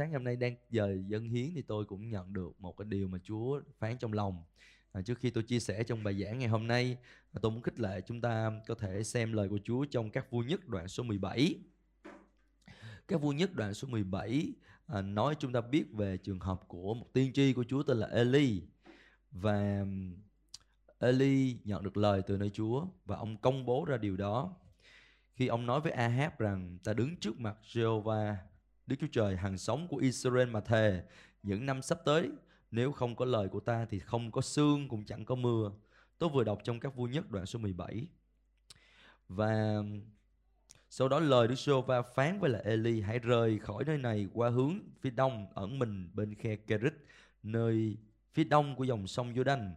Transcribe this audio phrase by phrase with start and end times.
[0.00, 2.76] sáng ngày sáng hôm nay đang giờ dân hiến thì tôi cũng nhận được một
[2.76, 4.42] cái điều mà Chúa phán trong lòng.
[4.92, 6.96] À, trước khi tôi chia sẻ trong bài giảng ngày hôm nay,
[7.32, 10.30] à, tôi muốn khích lệ chúng ta có thể xem lời của Chúa trong các
[10.30, 11.54] vua nhất đoạn số 17.
[13.08, 14.52] Các vua nhất đoạn số 17
[14.86, 17.96] à, nói chúng ta biết về trường hợp của một tiên tri của Chúa tên
[17.96, 18.62] là Eli
[19.30, 19.86] và
[20.98, 24.56] Eli nhận được lời từ nơi Chúa và ông công bố ra điều đó
[25.34, 28.34] khi ông nói với Ahab rằng ta đứng trước mặt Jehovah
[28.90, 31.02] Đức Chúa Trời hàng sống của Israel mà thề,
[31.42, 32.30] những năm sắp tới,
[32.70, 35.72] nếu không có lời của ta thì không có sương cũng chẳng có mưa.
[36.18, 38.06] Tôi vừa đọc trong các vua nhất đoạn số 17.
[39.28, 39.82] Và
[40.90, 44.28] sau đó lời Đức Sô va phán với là Eli, hãy rời khỏi nơi này
[44.32, 46.94] qua hướng phía đông ẩn mình bên khe Kerit,
[47.42, 47.96] nơi
[48.34, 49.70] phía đông của dòng sông Jordan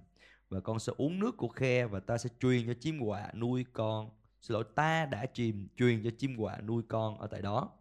[0.49, 3.65] và con sẽ uống nước của khe và ta sẽ truyền cho chim quạ nuôi
[3.73, 4.09] con.
[4.41, 7.71] Xin lỗi, ta đã chìm, truyền cho chim quạ nuôi con ở tại đó.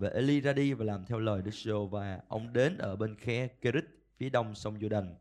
[0.00, 3.16] Và Eli ra đi và làm theo lời Đức giê và ông đến ở bên
[3.16, 3.84] khe Kerit
[4.16, 5.14] phía đông sông Jordan.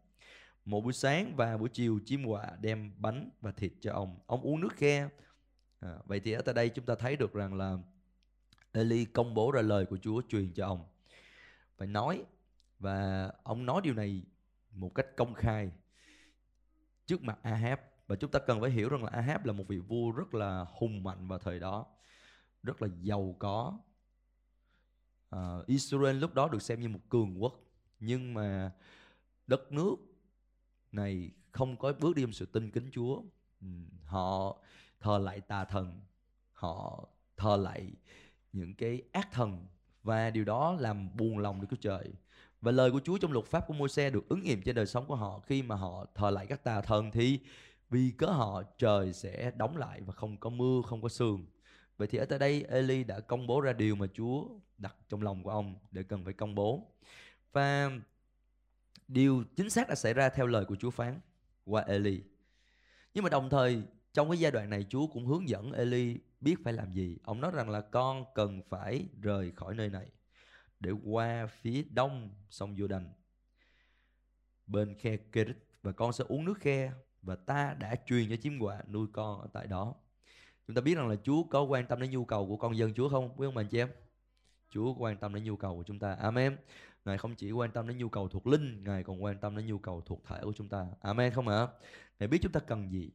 [0.66, 4.19] Một buổi sáng và buổi chiều chim quạ đem bánh và thịt cho ông.
[4.25, 5.09] Ông uống nước khe.
[5.80, 7.77] À, vậy thì ở tại đây chúng ta thấy được rằng là
[8.71, 10.83] Eli công bố ra lời của Chúa truyền cho ông.
[11.77, 12.23] Phải nói
[12.80, 14.23] và ông nói điều này
[14.71, 15.71] một cách công khai
[17.05, 19.77] trước mặt Ahab và chúng ta cần phải hiểu rằng là Ahab là một vị
[19.77, 21.86] vua rất là hùng mạnh vào thời đó
[22.64, 23.80] rất là giàu có
[25.35, 27.61] uh, Israel lúc đó được xem như một cường quốc
[27.99, 28.72] nhưng mà
[29.47, 29.95] đất nước
[30.91, 33.21] này không có bước đi trong sự tin kính Chúa.
[33.61, 33.67] Ừ,
[34.05, 34.58] họ
[34.99, 35.99] thờ lại tà thần
[36.53, 37.91] họ thờ lại
[38.53, 39.66] những cái ác thần
[40.03, 42.09] và điều đó làm buồn lòng Đức Chúa Trời.
[42.61, 45.05] Và lời của Chúa trong luật pháp của Môi-se được ứng nghiệm trên đời sống
[45.08, 45.39] của họ.
[45.39, 47.39] Khi mà họ thờ lại các tà thần thì
[47.89, 51.45] vì cớ họ trời sẽ đóng lại và không có mưa, không có sương.
[51.98, 54.45] Vậy thì ở tại đây Eli đã công bố ra điều mà Chúa
[54.80, 56.92] đặt trong lòng của ông để cần phải công bố.
[57.52, 57.92] Và
[59.08, 61.20] điều chính xác đã xảy ra theo lời của Chúa phán
[61.66, 62.22] qua Eli.
[63.14, 66.56] Nhưng mà đồng thời, trong cái giai đoạn này, Chúa cũng hướng dẫn Eli biết
[66.64, 67.17] phải làm gì.
[67.23, 70.10] Ông nói rằng là con cần phải rời khỏi nơi này
[70.80, 73.06] để qua phía đông sông Jordan
[74.67, 76.92] bên khe Kerit và con sẽ uống nước khe,
[77.22, 79.96] và ta đã truyền cho chim quạ nuôi con ở tại đó.
[80.67, 82.94] Chúng ta biết rằng là Chúa có quan tâm đến nhu cầu của con dân
[82.94, 83.34] Chúa không?
[83.38, 83.90] Quý ông bà chị em?
[84.69, 86.15] Chúa quan tâm đến nhu cầu của chúng ta.
[86.19, 86.57] Amen.
[87.05, 89.65] Ngài không chỉ quan tâm đến nhu cầu thuộc linh, Ngài còn quan tâm đến
[89.65, 90.87] nhu cầu thuộc thể của chúng ta.
[91.02, 91.57] Amen không ạ?
[91.57, 91.67] À?
[92.19, 93.09] Ngài biết chúng ta cần gì.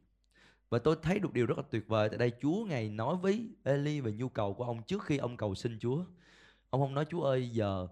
[0.71, 3.49] Và tôi thấy được điều rất là tuyệt vời tại đây Chúa Ngài nói với
[3.65, 6.05] Eli về nhu cầu của ông trước khi ông cầu xin Chúa.
[6.71, 7.89] Ông không nói Chúa ơi giờ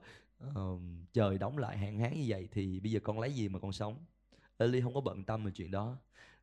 [0.48, 0.80] uh,
[1.12, 3.72] trời đóng lại hạn hán như vậy thì bây giờ con lấy gì mà con
[3.72, 3.96] sống.
[4.58, 5.96] Eli không có bận tâm về chuyện đó.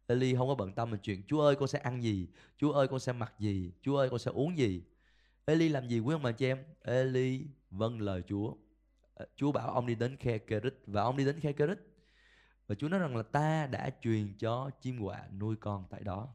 [0.07, 2.87] Eli không có bận tâm về chuyện Chúa ơi con sẽ ăn gì, Chúa ơi
[2.87, 4.83] con sẽ mặc gì, Chúa ơi con sẽ uống gì.
[5.45, 6.63] Eli làm gì quý ông bà chị em?
[6.81, 8.53] Eli vâng lời Chúa.
[9.13, 11.79] Ờ, Chúa bảo ông đi đến khe Kerit và ông đi đến khe Kerit.
[12.67, 16.27] Và Chúa nói rằng là ta đã truyền cho chim quạ nuôi con tại đó.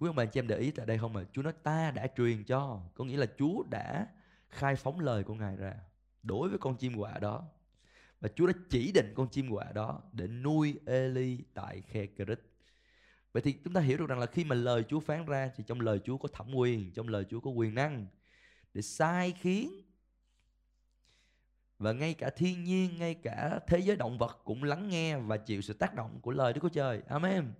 [0.00, 2.06] Quý ông bà chị em để ý tại đây không mà Chúa nói ta đã
[2.16, 4.06] truyền cho, có nghĩa là Chúa đã
[4.48, 5.74] khai phóng lời của Ngài ra
[6.22, 7.44] đối với con chim quạ đó.
[8.20, 12.40] Và Chúa đã chỉ định con chim quạ đó để nuôi Eli tại khe Kerit.
[13.32, 15.64] Vậy thì chúng ta hiểu được rằng là khi mà lời Chúa phán ra thì
[15.66, 18.06] trong lời Chúa có thẩm quyền, trong lời Chúa có quyền năng
[18.74, 19.82] để sai khiến
[21.78, 25.36] và ngay cả thiên nhiên, ngay cả thế giới động vật cũng lắng nghe và
[25.36, 27.02] chịu sự tác động của lời Đức Chúa Trời.
[27.08, 27.52] Amen.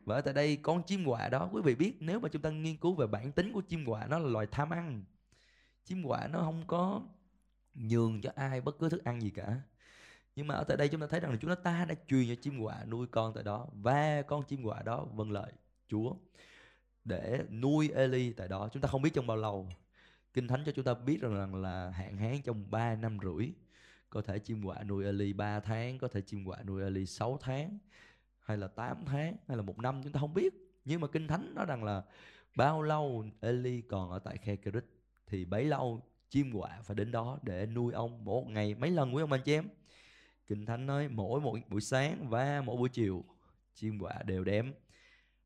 [0.00, 2.76] Và tại đây con chim quạ đó quý vị biết nếu mà chúng ta nghiên
[2.76, 5.04] cứu về bản tính của chim quạ nó là loài tham ăn.
[5.84, 7.02] Chim quạ nó không có
[7.74, 9.60] nhường cho ai bất cứ thức ăn gì cả.
[10.38, 12.34] Nhưng mà ở tại đây chúng ta thấy rằng là chúng ta đã truyền cho
[12.34, 15.52] chim quạ nuôi con tại đó và con chim quạ đó vâng lời
[15.88, 16.14] Chúa
[17.04, 18.68] để nuôi Eli tại đó.
[18.72, 19.68] Chúng ta không biết trong bao lâu.
[20.34, 23.48] Kinh Thánh cho chúng ta biết rằng là hạn hán trong 3 năm rưỡi.
[24.10, 27.38] Có thể chim quạ nuôi Eli 3 tháng, có thể chim quạ nuôi Eli 6
[27.40, 27.78] tháng,
[28.40, 30.54] hay là 8 tháng, hay là một năm chúng ta không biết.
[30.84, 32.02] Nhưng mà Kinh Thánh nói rằng là
[32.56, 34.84] bao lâu Eli còn ở tại khe Kerit
[35.26, 39.14] thì bấy lâu chim quạ phải đến đó để nuôi ông một ngày mấy lần
[39.14, 39.68] quý ông anh chị em
[40.48, 43.24] Kinh Thánh nói mỗi một buổi sáng và mỗi buổi chiều
[43.74, 44.74] chim quạ đều đem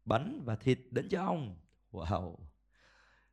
[0.04, 1.56] bánh và thịt đến cho ông.
[1.92, 2.36] Wow.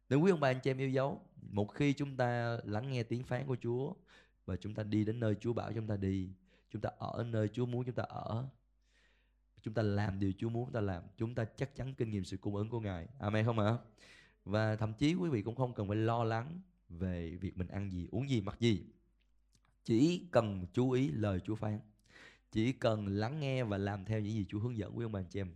[0.10, 3.04] Nếu quý ông bà anh chị em yêu dấu, một khi chúng ta lắng nghe
[3.04, 3.94] tiếng phán của Chúa
[4.45, 6.30] và chúng ta đi đến nơi Chúa bảo chúng ta đi,
[6.69, 8.45] chúng ta ở nơi Chúa muốn chúng ta ở,
[9.62, 12.24] chúng ta làm điều Chúa muốn chúng ta làm, chúng ta chắc chắn kinh nghiệm
[12.24, 13.07] sự cung ứng của Ngài.
[13.19, 13.77] Amen không ạ?
[14.45, 17.92] Và thậm chí quý vị cũng không cần phải lo lắng về việc mình ăn
[17.92, 18.86] gì, uống gì, mặc gì
[19.89, 21.80] chỉ cần chú ý lời Chúa phán.
[22.51, 25.21] Chỉ cần lắng nghe và làm theo những gì Chúa hướng dẫn quý ông bà
[25.30, 25.51] chị em.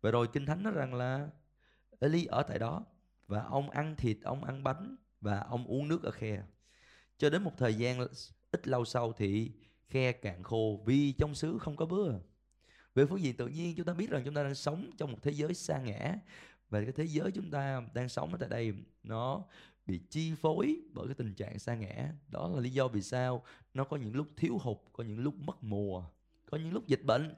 [0.00, 1.28] Và rồi kinh thánh nói rằng là
[2.00, 2.84] Eli ở tại đó
[3.26, 6.42] và ông ăn thịt, ông ăn bánh và ông uống nước ở khe.
[7.18, 8.06] Cho đến một thời gian
[8.50, 9.52] ít lâu sau thì
[9.88, 12.12] khe cạn khô vì trong xứ không có bữa.
[12.94, 15.18] Về phương diện tự nhiên, chúng ta biết rằng chúng ta đang sống trong một
[15.22, 16.18] thế giới xa ngã.
[16.70, 19.44] Và cái thế giới chúng ta đang sống ở tại đây, nó
[19.86, 22.12] bị chi phối bởi cái tình trạng sa ngã.
[22.28, 23.42] Đó là lý do vì sao
[23.74, 26.04] nó có những lúc thiếu hụt có những lúc mất mùa
[26.50, 27.34] có những lúc dịch bệnh.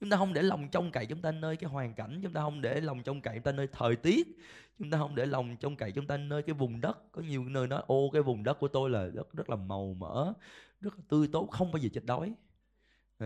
[0.00, 2.40] Chúng ta không để lòng trông cậy chúng ta nơi cái hoàn cảnh chúng ta
[2.40, 4.38] không để lòng trông cậy chúng ta nơi thời tiết
[4.78, 7.12] chúng ta không để lòng trông cậy chúng ta nơi cái vùng đất.
[7.12, 9.94] Có nhiều nơi nói ô cái vùng đất của tôi là rất rất là màu
[9.94, 10.32] mỡ
[10.80, 12.34] rất là tươi tốt không bao giờ chết đói.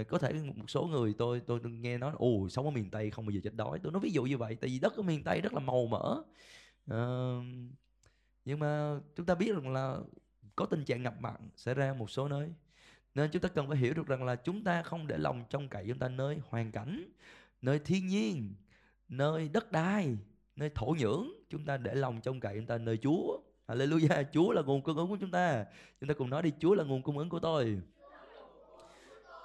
[0.08, 3.26] Có thể một số người tôi tôi nghe nói ồ sống ở miền tây không
[3.26, 3.78] bao giờ chết đói.
[3.82, 5.86] Tôi nói ví dụ như vậy tại vì đất ở miền tây rất là màu
[5.86, 6.22] mỡ.
[6.90, 7.44] Uh,
[8.44, 9.98] nhưng mà chúng ta biết rằng là
[10.56, 12.48] có tình trạng ngập mặn xảy ra một số nơi.
[13.14, 15.68] Nên chúng ta cần phải hiểu được rằng là chúng ta không để lòng trong
[15.68, 17.12] cậy chúng ta nơi hoàn cảnh,
[17.62, 18.54] nơi thiên nhiên,
[19.08, 20.16] nơi đất đai,
[20.56, 21.32] nơi thổ nhưỡng.
[21.50, 23.40] Chúng ta để lòng trong cậy chúng ta nơi Chúa.
[23.66, 25.64] Hallelujah, Chúa là nguồn cung ứng của chúng ta.
[26.00, 27.80] Chúng ta cùng nói đi, Chúa là nguồn cung ứng của tôi.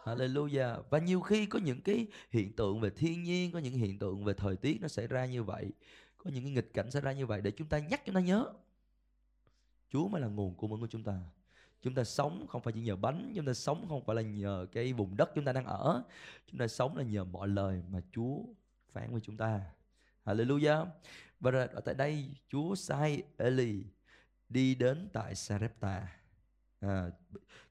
[0.04, 0.82] Hallelujah.
[0.90, 4.24] Và nhiều khi có những cái hiện tượng về thiên nhiên, có những hiện tượng
[4.24, 5.72] về thời tiết nó xảy ra như vậy,
[6.18, 8.22] có những cái nghịch cảnh xảy ra như vậy để chúng ta nhắc chúng ta
[8.22, 8.54] nhớ.
[9.92, 11.20] Chúa mới là nguồn cung ứng của chúng ta.
[11.82, 14.68] Chúng ta sống không phải chỉ nhờ bánh chúng ta sống không phải là nhờ
[14.72, 16.04] cái vùng đất chúng ta đang ở.
[16.48, 18.40] Chúng ta sống là nhờ mọi lời mà Chúa
[18.92, 19.62] phán với chúng ta.
[20.26, 20.86] Hallelujah.
[21.40, 23.84] Và rồi ở tại đây Chúa sai Eli
[24.50, 26.08] đi đến tại Sarepta.
[26.80, 27.12] À,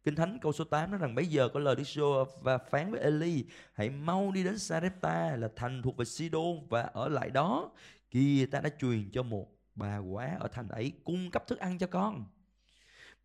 [0.05, 2.03] Kinh Thánh câu số 8 nói rằng bây giờ có lời Đức giê
[2.43, 6.83] và phán với Eli hãy mau đi đến Sarepta là thành thuộc về Sidon và
[6.83, 7.71] ở lại đó.
[8.11, 11.79] Kia ta đã truyền cho một bà quá ở thành ấy cung cấp thức ăn
[11.79, 12.25] cho con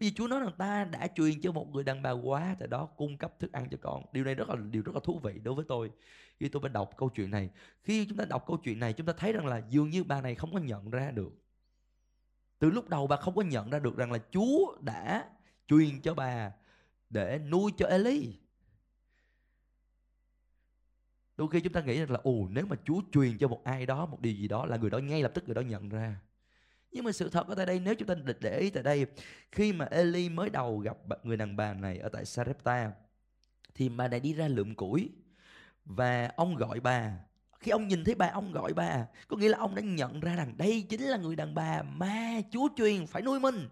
[0.01, 2.85] vì Chúa nói rằng ta đã truyền cho một người đàn bà quá tại đó
[2.85, 4.03] cung cấp thức ăn cho con.
[4.11, 5.91] Điều này rất là điều rất là thú vị đối với tôi.
[6.39, 7.49] Khi tôi phải đọc câu chuyện này,
[7.83, 10.21] khi chúng ta đọc câu chuyện này, chúng ta thấy rằng là dường như bà
[10.21, 11.31] này không có nhận ra được.
[12.59, 15.29] Từ lúc đầu bà không có nhận ra được rằng là Chúa đã
[15.67, 16.51] truyền cho bà
[17.09, 18.39] để nuôi cho Eli.
[21.37, 23.85] Đôi khi chúng ta nghĩ rằng là ồ nếu mà Chúa truyền cho một ai
[23.85, 26.19] đó một điều gì đó là người đó ngay lập tức người đó nhận ra
[26.91, 29.05] nhưng mà sự thật ở tại đây, nếu chúng ta để ý tại đây,
[29.51, 32.91] khi mà Eli mới đầu gặp người đàn bà này ở tại Sarepta,
[33.75, 35.09] thì bà này đi ra lượm củi
[35.85, 37.11] và ông gọi bà.
[37.59, 39.05] Khi ông nhìn thấy bà, ông gọi bà.
[39.27, 42.41] Có nghĩa là ông đã nhận ra rằng đây chính là người đàn bà mà
[42.51, 43.69] Chúa truyền phải nuôi mình.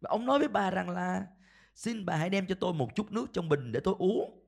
[0.00, 1.26] Và ông nói với bà rằng là,
[1.74, 4.43] xin bà hãy đem cho tôi một chút nước trong bình để tôi uống.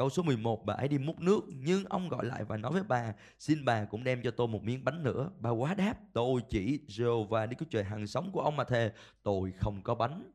[0.00, 2.82] Câu số 11 bà ấy đi múc nước, Nhưng ông gọi lại và nói với
[2.82, 5.30] bà, Xin bà cũng đem cho tôi một miếng bánh nữa.
[5.38, 8.92] Bà quá đáp, Tôi chỉ Jehovah Đức Chúa Trời hàng sống của ông mà thề,
[9.22, 10.32] Tôi không có bánh.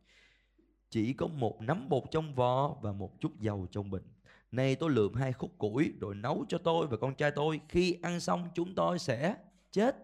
[0.89, 4.03] Chỉ có một nắm bột trong vò Và một chút dầu trong bình.
[4.51, 7.61] Nay tôi lượm hai khúc củi, Rồi nấu cho tôi và con trai tôi.
[7.69, 9.35] Khi ăn xong, chúng tôi sẽ
[9.71, 9.95] chết.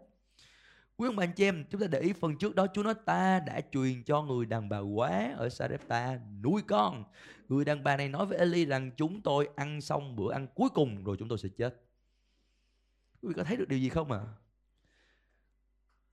[1.01, 2.93] Quý ông bà anh chị em, chúng ta để ý phần trước đó Chúa nói
[3.05, 7.03] ta đã truyền cho người đàn bà quá ở Sarepta nuôi con.
[7.49, 10.69] Người đàn bà này nói với Eli rằng chúng tôi ăn xong bữa ăn cuối
[10.69, 11.81] cùng rồi chúng tôi sẽ chết.
[13.21, 14.19] Quý vị có thấy được điều gì không ạ?
[14.19, 14.33] À?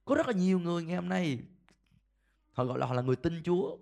[0.05, 1.39] Có rất là nhiều người ngày hôm nay
[2.51, 3.77] họ gọi là họ là người tin Chúa.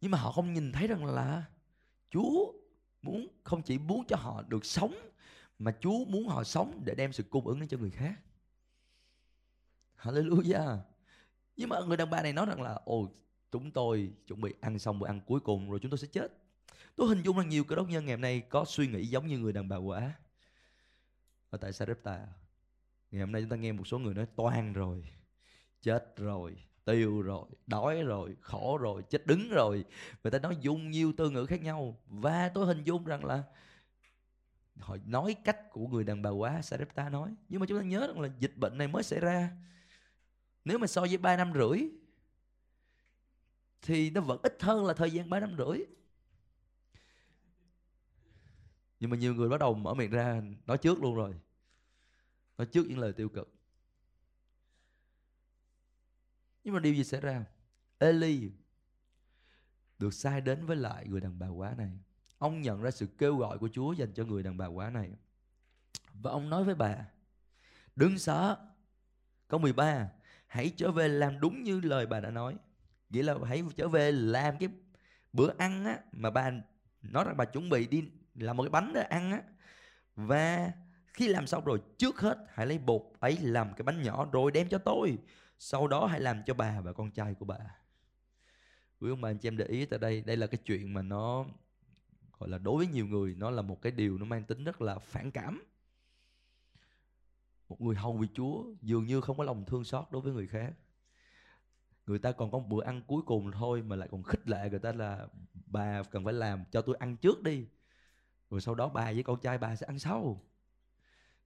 [0.00, 1.44] Nhưng mà họ không nhìn thấy rằng là
[2.10, 2.52] Chúa
[3.02, 4.94] muốn không chỉ muốn cho họ được sống
[5.58, 8.14] mà Chúa muốn họ sống để đem sự cung ứng đến cho người khác.
[10.04, 10.78] Hallelujah.
[11.56, 13.08] Nhưng mà người đàn bà này nói rằng là ồ
[13.52, 16.32] chúng tôi chuẩn bị ăn xong bữa ăn cuối cùng rồi chúng tôi sẽ chết.
[16.96, 19.26] Tôi hình dung là nhiều cơ đốc nhân ngày hôm nay có suy nghĩ giống
[19.26, 20.12] như người đàn bà quả
[21.50, 22.26] ở tại Sarepta.
[23.10, 25.08] Ngày hôm nay chúng ta nghe một số người nói toan rồi,
[25.82, 29.84] chết rồi, tiêu rồi, đói rồi, khổ rồi, chết đứng rồi.
[30.24, 33.42] Người ta nói dùng nhiều từ ngữ khác nhau và tôi hình dung rằng là
[34.78, 37.34] họ nói cách của người đàn bà quá Sarepta nói.
[37.48, 39.50] Nhưng mà chúng ta nhớ rằng là dịch bệnh này mới xảy ra
[40.64, 41.88] nếu mà so với 3 năm rưỡi
[43.82, 45.78] thì nó vẫn ít hơn là thời gian 3 năm rưỡi.
[49.00, 51.34] Nhưng mà nhiều người bắt đầu mở miệng ra nói trước luôn rồi.
[52.58, 53.54] Nói trước những lời tiêu cực.
[56.64, 57.44] Nhưng mà điều gì xảy ra?
[57.98, 58.50] Eli
[59.98, 61.98] được sai đến với lại người đàn bà quá này.
[62.38, 65.10] Ông nhận ra sự kêu gọi của Chúa dành cho người đàn bà quá này.
[66.12, 67.08] Và ông nói với bà,
[67.96, 68.70] đừng sợ.
[69.48, 70.10] Câu 13,
[70.54, 72.56] hãy trở về làm đúng như lời bà đã nói.
[73.10, 74.68] Nghĩa là hãy trở về làm cái
[75.32, 76.50] bữa ăn á mà bà
[77.02, 79.42] nói rằng bà chuẩn bị đi làm một cái bánh để ăn á.
[80.16, 80.72] Và
[81.06, 84.50] khi làm xong rồi, trước hết hãy lấy bột ấy làm cái bánh nhỏ rồi
[84.50, 85.18] đem cho tôi.
[85.58, 87.58] Sau đó hãy làm cho bà và con trai của bà.
[89.00, 90.22] Quý ông bà, anh chị em để ý tại đây.
[90.26, 91.44] Đây là cái chuyện mà nó,
[92.38, 94.82] gọi là đối với nhiều người, nó là một cái điều nó mang tính rất
[94.82, 95.62] là phản cảm
[97.68, 100.46] một người hầu vì Chúa dường như không có lòng thương xót đối với người
[100.46, 100.72] khác.
[102.06, 104.68] Người ta còn có một bữa ăn cuối cùng thôi mà lại còn khích lệ
[104.70, 105.26] người ta là,
[105.66, 107.66] bà cần phải làm cho tôi ăn trước đi,
[108.50, 110.40] rồi sau đó bà với con trai bà sẽ ăn sau.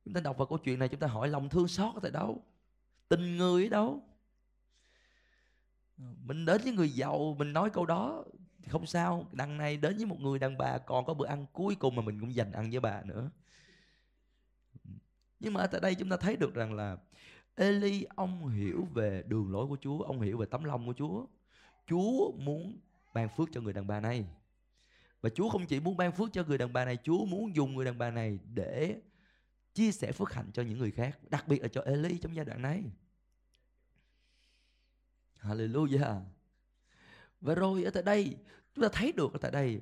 [0.05, 2.11] Chúng ta đọc vào câu chuyện này, chúng ta hỏi lòng thương xót ở tại
[2.11, 2.43] đâu?
[3.09, 4.03] Tình người ở đâu?
[5.97, 8.25] Mình đến với người giàu, mình nói câu đó
[8.63, 9.27] thì không sao.
[9.33, 12.03] Đằng này đến với một người đàn bà còn có bữa ăn cuối cùng mà
[12.03, 13.31] mình cũng dành ăn với bà nữa
[15.40, 16.97] nhưng mà ở tại đây chúng ta thấy được rằng là
[17.54, 21.26] Eli, ông hiểu về đường lối của Chúa, ông hiểu về tấm lòng của Chúa.
[21.87, 22.78] Chúa muốn
[23.14, 24.26] ban phước cho người đàn bà này.
[25.21, 27.75] Và Chúa không chỉ muốn ban phước cho người đàn bà này, Chúa muốn dùng
[27.75, 29.00] người đàn bà này để
[29.75, 32.45] chia sẻ phước hạnh cho những người khác, đặc biệt là cho Eli trong giai
[32.45, 32.83] đoạn này.
[35.40, 36.21] Hallelujah.
[37.40, 38.37] Và rồi ở tại đây,
[38.75, 39.80] chúng ta thấy được ở tại đây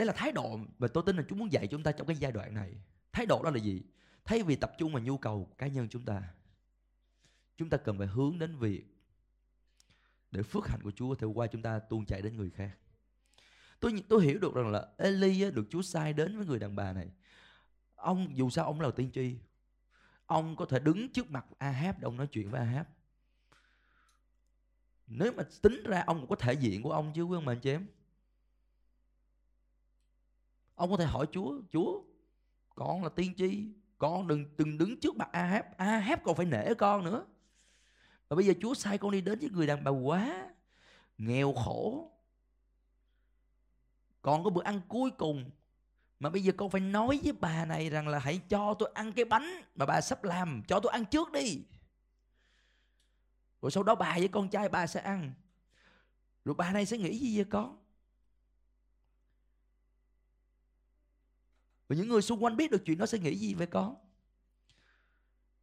[0.00, 2.16] đây là thái độ và tôi tin là Chúa muốn dạy chúng ta trong cái
[2.16, 2.72] giai đoạn này
[3.12, 3.82] thái độ đó là gì?
[4.24, 6.22] Thay vì tập trung vào nhu cầu cá nhân chúng ta
[7.56, 8.84] chúng ta cần phải hướng đến việc
[10.30, 12.78] để phước hạnh của Chúa có thể qua chúng ta tuôn chảy đến người khác.
[13.80, 16.92] Tôi tôi hiểu được rằng là Eli được Chúa sai đến với người đàn bà
[16.92, 17.10] này.
[17.94, 19.36] Ông, dù sao ông là tiên tri,
[20.26, 22.86] ông có thể đứng trước mặt Ahab để ông nói chuyện với Ahab
[25.10, 27.52] nếu mà tính ra ông cũng có thể diện của ông chứ, quý ông mà
[27.52, 27.86] anh chém
[30.74, 32.02] ông có thể hỏi Chúa Chúa
[32.74, 36.74] con là tiên tri, con đừng từng đứng trước mặt Ahab Ahab còn phải nể
[36.74, 37.26] con nữa.
[38.28, 40.48] Và bây giờ Chúa sai con đi đến với người đàn bà quá,
[41.18, 42.10] nghèo khổ.
[44.22, 45.50] Còn có bữa ăn cuối cùng,
[46.20, 49.12] mà bây giờ con phải nói với bà này rằng là hãy cho tôi ăn
[49.12, 51.62] cái bánh mà bà sắp làm, cho tôi ăn trước đi.
[53.62, 55.32] Rồi sau đó bà với con trai bà sẽ ăn.
[56.44, 57.79] Rồi bà này sẽ nghĩ gì vậy con?
[61.90, 63.96] Và những người xung quanh biết được chuyện đó sẽ nghĩ gì về con?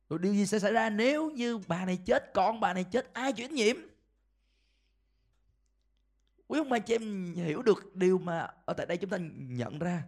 [0.10, 3.14] Rồi điều gì sẽ xảy ra nếu như bà này chết, con bà này chết,
[3.14, 3.76] ai chuyển nhiễm?
[6.48, 9.80] Quý ông bà chị em hiểu được điều mà ở tại đây chúng ta nhận
[9.80, 10.04] ra.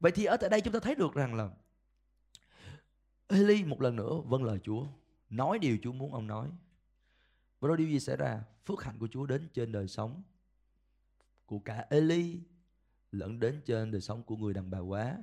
[0.00, 1.50] Vậy thì ở tại đây chúng ta thấy được rằng là
[3.26, 4.86] Eli một lần nữa vâng lời Chúa,
[5.30, 6.48] nói điều Chúa muốn ông nói.
[7.60, 8.42] Và rồi điều gì xảy ra?
[8.66, 10.22] Phước hạnh của Chúa đến trên đời sống
[11.46, 12.40] của cả Eli
[13.12, 15.16] lẫn đến trên đời sống của người đàn bà quá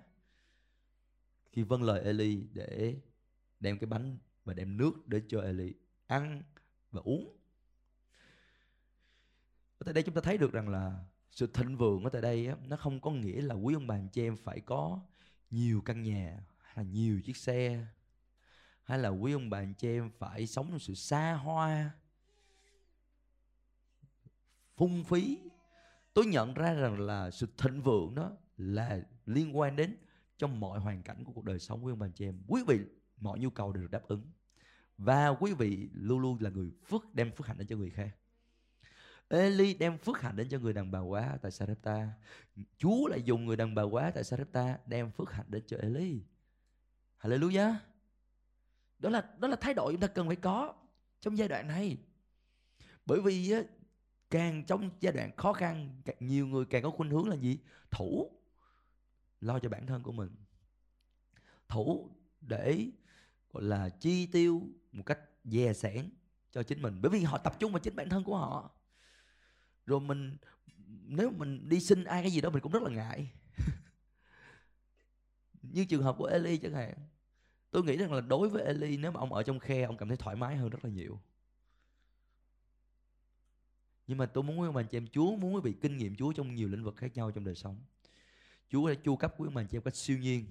[1.54, 2.96] khi vâng lời Eli để
[3.60, 5.74] đem cái bánh và đem nước để cho Eli
[6.08, 6.44] ăn
[6.92, 7.38] và uống.
[9.78, 12.48] Ở tại đây chúng ta thấy được rằng là sự thịnh vượng ở tại đây
[12.48, 15.00] á, nó không có nghĩa là quý ông bà anh chị em phải có
[15.50, 17.86] nhiều căn nhà hay là nhiều chiếc xe
[18.84, 21.92] hay là quý ông bà anh chị em phải sống trong sự xa hoa
[24.76, 25.40] phung phí
[26.14, 29.98] tôi nhận ra rằng là sự thịnh vượng đó là liên quan đến
[30.44, 32.42] trong mọi hoàn cảnh của cuộc đời sống của ông bà chị em.
[32.48, 32.80] Quý vị,
[33.18, 34.32] mọi nhu cầu đều được đáp ứng.
[34.98, 38.16] Và quý vị luôn luôn là người phước, đem phước hạnh đến cho người khác.
[39.28, 42.14] Eli đem phước hạnh đến cho người đàn bà quá tại Sarepta.
[42.78, 46.24] Chúa lại dùng người đàn bà quá tại Sarepta đem phước hạnh đến cho Eli.
[47.22, 47.76] Hallelujah.
[49.00, 50.74] Đó là đó là thái độ chúng ta cần phải có
[51.22, 51.98] trong giai đoạn này.
[53.06, 53.54] Bởi vì
[54.30, 57.60] càng trong giai đoạn khó khăn, càng nhiều người càng có khuynh hướng là gì?
[57.92, 58.32] Thủ
[59.44, 60.30] lo cho bản thân của mình.
[61.68, 62.10] Thủ
[62.42, 62.92] để,
[63.54, 66.10] gọi là, chi tiêu một cách dè sẻn
[66.52, 67.00] cho chính mình.
[67.02, 68.72] Bởi vì họ tập trung vào chính bản thân của họ.
[69.86, 70.38] Rồi mình,
[70.88, 73.32] nếu mình đi xin ai cái gì đó mình cũng rất là ngại.
[75.62, 76.94] Như trường hợp của Eli chẳng hạn.
[77.72, 80.08] Tôi nghĩ rằng là đối với Eli, nếu mà ông ở trong khe, ông cảm
[80.08, 81.20] thấy thoải mái hơn rất là nhiều.
[84.08, 86.16] Nhưng mà tôi muốn quý ông bà chị em, Chúa muốn quý vị kinh nghiệm
[86.16, 87.80] Chúa trong nhiều lĩnh vực khác nhau trong đời sống.
[88.70, 90.46] Chúa đã chu cấp quý mình cho em cách siêu nhiên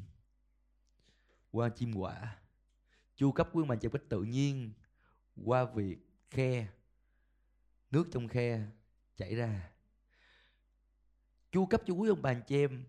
[1.50, 2.36] qua chim quả,
[3.16, 4.72] chu cấp quý mình cho em cách tự nhiên
[5.44, 5.98] qua việc
[6.30, 6.66] khe,
[7.90, 8.66] nước trong khe
[9.16, 9.70] chảy ra.
[11.52, 12.84] Chu cấp cho quý ông bà anh chị em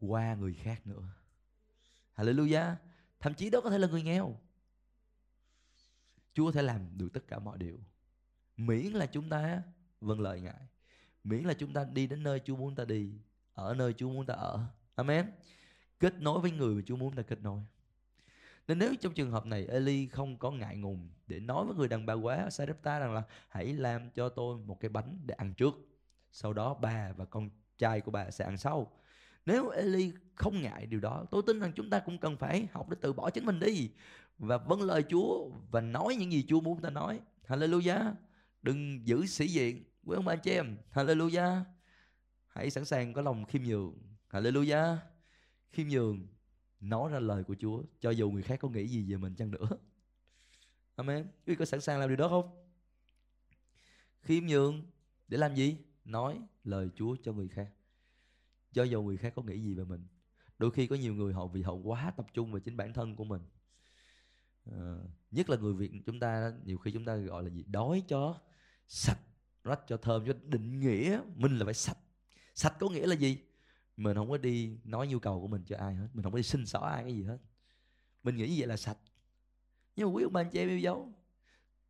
[0.00, 1.08] qua người khác nữa.
[2.16, 2.74] Hallelujah.
[3.20, 4.40] Thậm chí đó có thể là người nghèo.
[6.34, 7.78] Chúa có thể làm được tất cả mọi điều.
[8.56, 9.62] Miễn là chúng ta
[10.00, 10.66] vâng lời ngài.
[11.24, 13.12] Miễn là chúng ta đi đến nơi Chúa muốn ta đi
[13.54, 14.60] ở nơi Chúa muốn ta ở
[14.94, 15.26] Amen
[16.00, 17.60] kết nối với người mà Chúa muốn ta kết nối
[18.68, 21.88] nên nếu trong trường hợp này Eli không có ngại ngùng để nói với người
[21.88, 25.54] đàn bà quá Sarepta rằng là hãy làm cho tôi một cái bánh để ăn
[25.54, 25.74] trước.
[26.32, 28.92] Sau đó bà và con trai của bà sẽ ăn sau.
[29.46, 32.88] Nếu Eli không ngại điều đó, tôi tin rằng chúng ta cũng cần phải học
[32.90, 33.90] để từ bỏ chính mình đi
[34.38, 37.20] và vâng lời Chúa và nói những gì Chúa muốn ta nói.
[37.48, 38.12] Hallelujah.
[38.62, 40.76] Đừng giữ sĩ diện quý ông bà anh chị em.
[40.94, 41.60] Hallelujah.
[42.52, 43.94] Hãy sẵn sàng có lòng khiêm nhường.
[44.30, 44.96] Hallelujah.
[45.70, 46.26] Khiêm nhường
[46.80, 49.50] nói ra lời của Chúa cho dù người khác có nghĩ gì về mình chăng
[49.50, 49.68] nữa.
[50.96, 51.22] Amen.
[51.22, 52.62] Quý vị có sẵn sàng làm điều đó không?
[54.22, 54.82] khiêm nhường
[55.28, 57.70] để làm gì nói lời chúa cho người khác
[58.72, 60.06] cho dù người khác có nghĩ gì về mình
[60.58, 63.16] đôi khi có nhiều người họ vì họ quá tập trung vào chính bản thân
[63.16, 63.42] của mình
[64.64, 64.96] à,
[65.30, 68.40] nhất là người việt chúng ta nhiều khi chúng ta gọi là gì đói cho
[68.88, 69.20] sạch
[69.64, 71.98] rách cho thơm cho định nghĩa mình là phải sạch
[72.54, 73.38] sạch có nghĩa là gì?
[73.96, 76.08] Mình không có đi nói nhu cầu của mình cho ai hết.
[76.12, 77.38] Mình không có đi xin xỏ ai cái gì hết.
[78.22, 78.98] Mình nghĩ như vậy là sạch.
[79.96, 81.12] Nhưng mà quý ông bà anh chị em yêu dấu,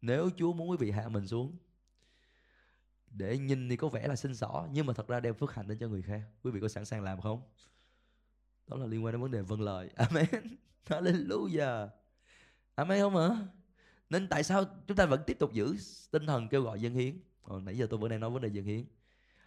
[0.00, 1.56] nếu chúa muốn quý vị hạ mình xuống,
[3.10, 5.68] để nhìn thì có vẻ là xin xỏ, nhưng mà thật ra đem phước hạnh
[5.68, 7.42] đến cho người khác, quý vị có sẵn sàng làm không?
[8.66, 9.90] Đó là liên quan đến vấn đề vâng lời.
[9.96, 10.56] Amen.
[10.86, 11.88] Hallelujah.
[12.74, 13.46] Amen không hả
[14.12, 15.76] nên tại sao chúng ta vẫn tiếp tục giữ
[16.10, 17.20] tinh thần kêu gọi dân hiến?
[17.42, 18.84] Còn nãy giờ tôi vẫn đang nói vấn đề dân hiến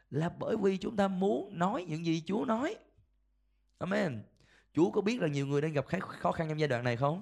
[0.10, 2.76] là bởi vì chúng ta muốn nói những gì Chúa nói
[3.78, 4.24] amen
[4.74, 7.22] Chúa có biết là nhiều người đang gặp khó khăn trong giai đoạn này không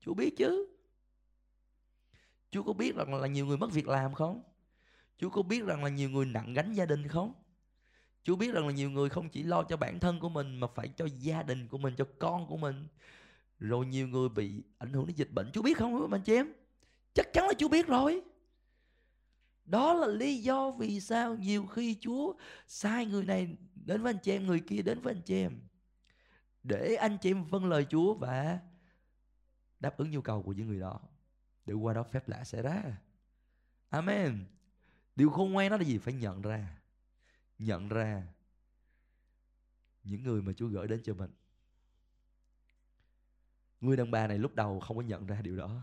[0.00, 0.66] Chúa biết chứ
[2.50, 4.42] Chúa có biết rằng là nhiều người mất việc làm không
[5.18, 7.34] Chúa có biết rằng là nhiều người nặng gánh gia đình không
[8.24, 10.66] Chúa biết rằng là nhiều người không chỉ lo cho bản thân của mình mà
[10.66, 12.86] phải cho gia đình của mình, cho con của mình.
[13.58, 15.50] Rồi nhiều người bị ảnh hưởng đến dịch bệnh.
[15.52, 16.52] Chúa biết không anh chị em?
[17.14, 18.22] Chắc chắn là Chúa biết rồi.
[19.64, 22.34] Đó là lý do vì sao nhiều khi Chúa
[22.66, 25.60] sai người này đến với anh chị em, người kia đến với anh chị em.
[26.62, 28.58] Để anh chị em vâng lời Chúa và
[29.80, 31.00] đáp ứng nhu cầu của những người đó.
[31.66, 32.82] Để qua đó phép lạ xảy ra.
[33.88, 34.44] Amen.
[35.16, 35.98] Điều khôn ngoan đó là gì?
[35.98, 36.82] Phải nhận ra
[37.58, 38.22] nhận ra
[40.04, 41.30] những người mà Chúa gửi đến cho mình.
[43.80, 45.80] Người đàn bà này lúc đầu không có nhận ra điều đó.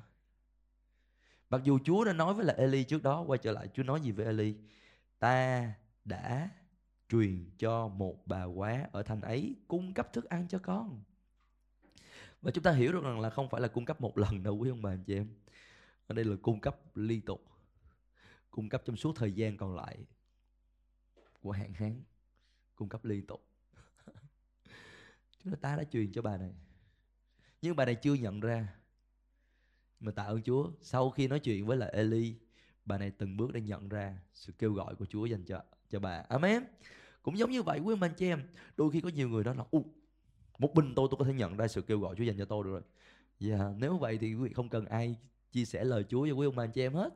[1.50, 4.02] Mặc dù Chúa đã nói với là Eli trước đó, quay trở lại Chúa nói
[4.02, 4.56] gì với Eli?
[5.20, 5.74] Ta
[6.06, 6.50] đã
[7.10, 11.04] truyền cho một bà quá ở thành ấy cung cấp thức ăn cho con.
[12.42, 14.58] Và chúng ta hiểu được rằng là không phải là cung cấp một lần đâu
[14.58, 15.28] quý ông bà anh chị em.
[16.08, 17.46] Ở đây là cung cấp liên tục.
[18.52, 19.98] Cung cấp trong suốt thời gian còn lại
[21.42, 22.04] của hạn hán
[22.76, 23.48] cung cấp liên tục
[25.44, 26.54] chúng ta đã truyền cho bà này
[27.62, 28.79] nhưng bà này chưa nhận ra
[30.00, 30.72] mà tạ ơn Chúa.
[30.82, 32.36] Sau khi nói chuyện với lại Eli
[32.86, 36.00] bà này từng bước đã nhận ra sự kêu gọi của Chúa dành cho cho
[36.00, 36.24] bà.
[36.30, 36.64] Amen.
[37.22, 38.44] Cũng giống như vậy quý anh chị em
[38.78, 39.86] đôi khi có nhiều người đó là u
[40.60, 42.64] một mình tôi tôi có thể nhận ra sự kêu gọi Chúa dành cho tôi
[42.64, 42.82] được rồi.
[43.40, 45.16] Dạ yeah, nếu vậy thì quý vị không cần ai
[45.52, 47.14] chia sẻ lời Chúa cho quý ông bà anh chị em hết.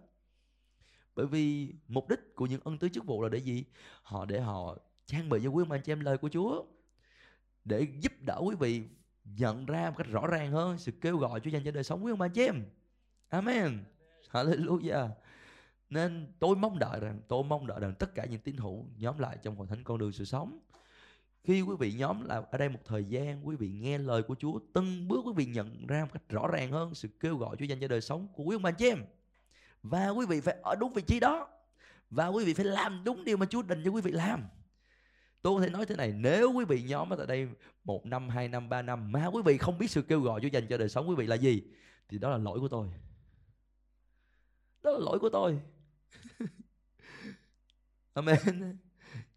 [1.15, 3.65] Bởi vì mục đích của những ân tứ chức vụ là để gì?
[4.03, 6.65] Họ để họ trang bị cho quý ông anh chị em lời của Chúa
[7.65, 8.83] để giúp đỡ quý vị
[9.25, 12.05] nhận ra một cách rõ ràng hơn sự kêu gọi Chúa dành cho đời sống
[12.05, 12.63] quý ông bà chị em.
[13.29, 13.83] Amen.
[14.31, 15.09] Hallelujah.
[15.89, 19.19] Nên tôi mong đợi rằng, tôi mong đợi rằng tất cả những tín hữu nhóm
[19.19, 20.59] lại trong hội thánh con đường sự sống.
[21.43, 24.35] Khi quý vị nhóm là ở đây một thời gian, quý vị nghe lời của
[24.39, 27.55] Chúa, từng bước quý vị nhận ra một cách rõ ràng hơn sự kêu gọi
[27.59, 29.05] Chúa dành cho đời sống của quý ông bà chị em.
[29.83, 31.49] Và quý vị phải ở đúng vị trí đó.
[32.09, 34.43] Và quý vị phải làm đúng điều mà Chúa định cho quý vị làm
[35.43, 37.47] tôi có thể nói thế này nếu quý vị nhóm ở tại đây
[37.83, 40.47] một năm hai năm ba năm mà quý vị không biết sự kêu gọi Chúa
[40.47, 41.63] dành cho đời sống quý vị là gì
[42.09, 42.87] thì đó là lỗi của tôi.
[44.83, 45.59] Đó là lỗi của tôi.
[48.13, 48.37] Amen.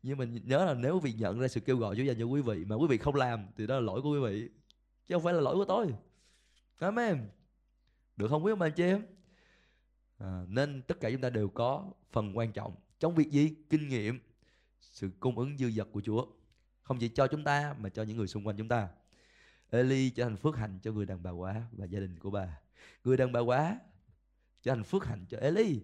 [0.03, 2.25] Nhưng mình nhớ là nếu quý vị nhận ra sự kêu gọi Chúa dành cho
[2.25, 4.49] quý vị mà quý vị không làm thì đó là lỗi của quý vị
[5.07, 5.95] chứ không phải là lỗi của tôi.
[6.79, 7.29] Amen.
[8.16, 9.03] Được không quý ông bà chị em?
[10.19, 13.55] À, nên tất cả chúng ta đều có phần quan trọng trong việc gì?
[13.71, 14.19] Kinh nghiệm
[14.92, 16.27] sự cung ứng dư dật của Chúa.
[16.83, 18.88] Không chỉ cho chúng ta, mà cho những người xung quanh chúng ta.
[19.70, 22.59] Eli trở thành phước hạnh cho người đàn bà quá và gia đình của bà.
[23.05, 23.81] Người đàn bà quá
[24.62, 25.81] trở thành phước hạnh cho Eli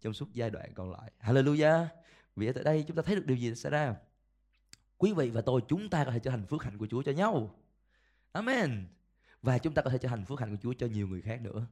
[0.00, 1.12] trong suốt giai đoạn còn lại.
[1.20, 1.86] Hallelujah.
[2.36, 3.94] Vì ở tại đây chúng ta thấy được điều gì xảy ra?
[4.98, 7.12] Quý vị và tôi, chúng ta có thể trở thành phước hạnh của Chúa cho
[7.12, 7.54] nhau.
[8.32, 8.86] Amen.
[9.42, 11.40] Và chúng ta có thể trở thành phước hạnh của Chúa cho nhiều người khác
[11.40, 11.66] nữa.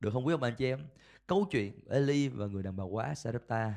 [0.00, 0.86] Được không quý ông bà anh chị em?
[1.26, 3.74] Câu chuyện Eli và người đàn bà quá Sarepta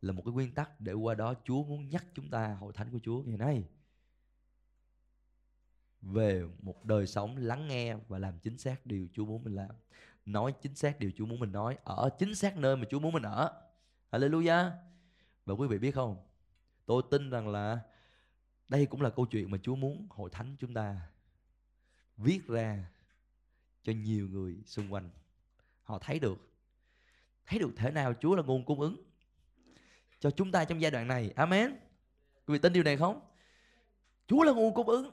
[0.00, 2.90] là một cái nguyên tắc để qua đó Chúa muốn nhắc chúng ta hội thánh
[2.92, 3.64] của Chúa ngày nay
[6.02, 9.70] về một đời sống lắng nghe và làm chính xác điều Chúa muốn mình làm.
[10.26, 13.12] Nói chính xác điều Chúa muốn mình nói, ở chính xác nơi mà Chúa muốn
[13.12, 13.70] mình ở.
[14.10, 14.70] Hallelujah.
[15.44, 16.16] Và quý vị biết không?
[16.86, 17.80] Tôi tin rằng là
[18.68, 21.10] đây cũng là câu chuyện mà Chúa muốn hội thánh chúng ta
[22.16, 22.90] viết ra
[23.82, 25.10] cho nhiều người xung quanh
[25.82, 26.38] họ thấy được
[27.46, 29.07] thấy được thể nào Chúa là nguồn cung ứng
[30.20, 31.32] cho chúng ta trong giai đoạn này.
[31.36, 31.70] Amen.
[32.46, 33.20] Quý vị tin điều này không?
[34.26, 35.10] Chúa là nguồn cung ứng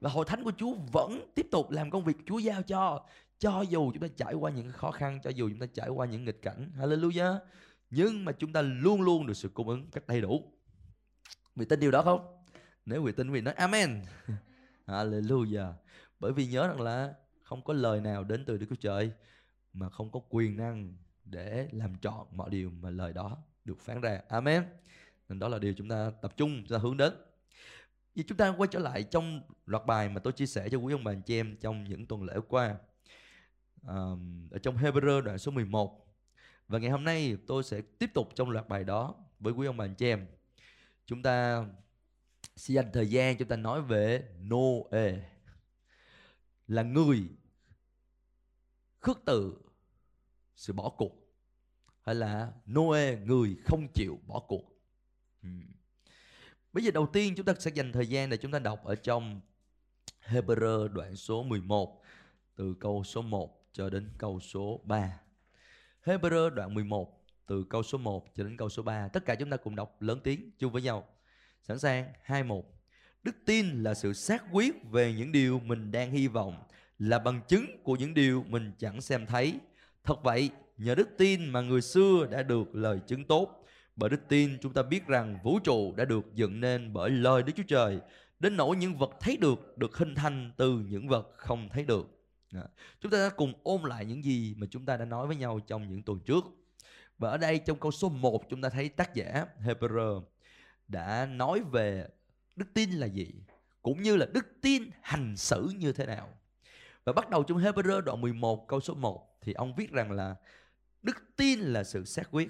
[0.00, 3.06] và hội thánh của Chúa vẫn tiếp tục làm công việc Chúa giao cho
[3.38, 6.06] cho dù chúng ta trải qua những khó khăn, cho dù chúng ta trải qua
[6.06, 6.72] những nghịch cảnh.
[6.78, 7.38] Hallelujah.
[7.90, 10.42] Nhưng mà chúng ta luôn luôn được sự cung ứng cách đầy đủ.
[11.24, 12.42] Quý vị tin điều đó không?
[12.86, 14.02] Nếu quý vị tin, quý vị nói Amen.
[14.86, 15.72] Hallelujah.
[16.20, 19.12] Bởi vì nhớ rằng là không có lời nào đến từ Đức Chúa Trời
[19.72, 24.00] mà không có quyền năng để làm trọn mọi điều mà lời đó được phán
[24.00, 24.20] ra.
[24.28, 24.64] Amen.
[25.28, 27.12] Nên đó là điều chúng ta tập trung chúng ta hướng đến.
[28.14, 30.94] Vì chúng ta quay trở lại trong loạt bài mà tôi chia sẻ cho quý
[30.94, 32.76] ông bà anh chị em trong những tuần lễ qua.
[33.88, 33.96] À,
[34.50, 36.16] ở trong Hebrew đoạn số 11.
[36.68, 39.76] Và ngày hôm nay tôi sẽ tiếp tục trong loạt bài đó với quý ông
[39.76, 40.26] bà anh chị em.
[41.06, 41.66] Chúng ta
[42.56, 45.32] sẽ dành thời gian chúng ta nói về Noe
[46.68, 47.22] là người
[49.00, 49.54] khước từ
[50.56, 51.21] sự bỏ cuộc
[52.02, 54.64] hay là Noe người không chịu bỏ cuộc.
[55.42, 55.72] Hmm.
[56.72, 58.94] Bây giờ đầu tiên chúng ta sẽ dành thời gian để chúng ta đọc ở
[58.94, 59.40] trong
[60.28, 62.02] Hebrew đoạn số 11
[62.56, 65.20] từ câu số 1 cho đến câu số 3.
[66.04, 69.08] Hebrew đoạn 11 từ câu số 1 cho đến câu số 3.
[69.08, 71.08] Tất cả chúng ta cùng đọc lớn tiếng chung với nhau.
[71.62, 72.64] Sẵn sàng 2 1.
[73.22, 76.62] Đức tin là sự xác quyết về những điều mình đang hy vọng,
[76.98, 79.58] là bằng chứng của những điều mình chẳng xem thấy.
[80.04, 80.50] Thật vậy,
[80.82, 83.64] nhờ đức tin mà người xưa đã được lời chứng tốt.
[83.96, 87.42] Bởi đức tin chúng ta biết rằng vũ trụ đã được dựng nên bởi lời
[87.42, 88.00] Đức Chúa Trời,
[88.38, 92.06] đến nỗi những vật thấy được được hình thành từ những vật không thấy được.
[92.54, 92.62] À,
[93.00, 95.60] chúng ta đã cùng ôn lại những gì mà chúng ta đã nói với nhau
[95.66, 96.44] trong những tuần trước.
[97.18, 100.22] Và ở đây trong câu số 1 chúng ta thấy tác giả Hebrew
[100.88, 102.08] đã nói về
[102.56, 103.34] đức tin là gì
[103.82, 106.28] cũng như là đức tin hành xử như thế nào.
[107.04, 110.36] Và bắt đầu trong Hebrew đoạn 11 câu số 1 thì ông viết rằng là
[111.02, 112.48] đức tin là sự xác quyết.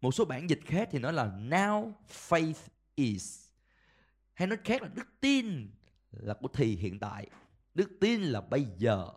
[0.00, 1.92] Một số bản dịch khác thì nói là now
[2.28, 3.48] faith is.
[4.34, 5.70] Hay nói khác là đức tin
[6.10, 7.26] là của thì hiện tại.
[7.74, 9.08] Đức tin là bây giờ.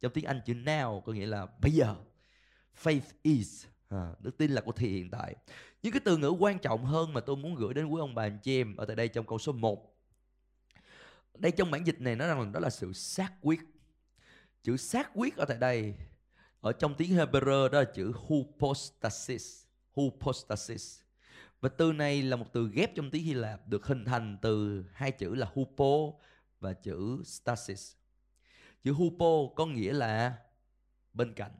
[0.00, 1.96] Trong tiếng Anh chữ now có nghĩa là bây giờ.
[2.82, 3.66] Faith is.
[3.88, 5.36] À, đức tin là của thì hiện tại.
[5.82, 8.22] Những cái từ ngữ quan trọng hơn mà tôi muốn gửi đến quý ông bà
[8.22, 9.96] anh chị em ở tại đây trong câu số 1.
[11.34, 13.60] Đây trong bản dịch này nó rằng đó là sự xác quyết.
[14.62, 15.94] Chữ xác quyết ở tại đây
[16.60, 19.64] ở trong tiếng Hebrew đó là chữ hypostasis.
[19.96, 21.00] Hypostasis.
[21.60, 24.84] Và từ này là một từ ghép trong tiếng Hy Lạp, được hình thành từ
[24.92, 26.12] hai chữ là hupo
[26.60, 27.94] và chữ stasis.
[28.82, 30.38] Chữ hupo có nghĩa là
[31.12, 31.52] bên cạnh.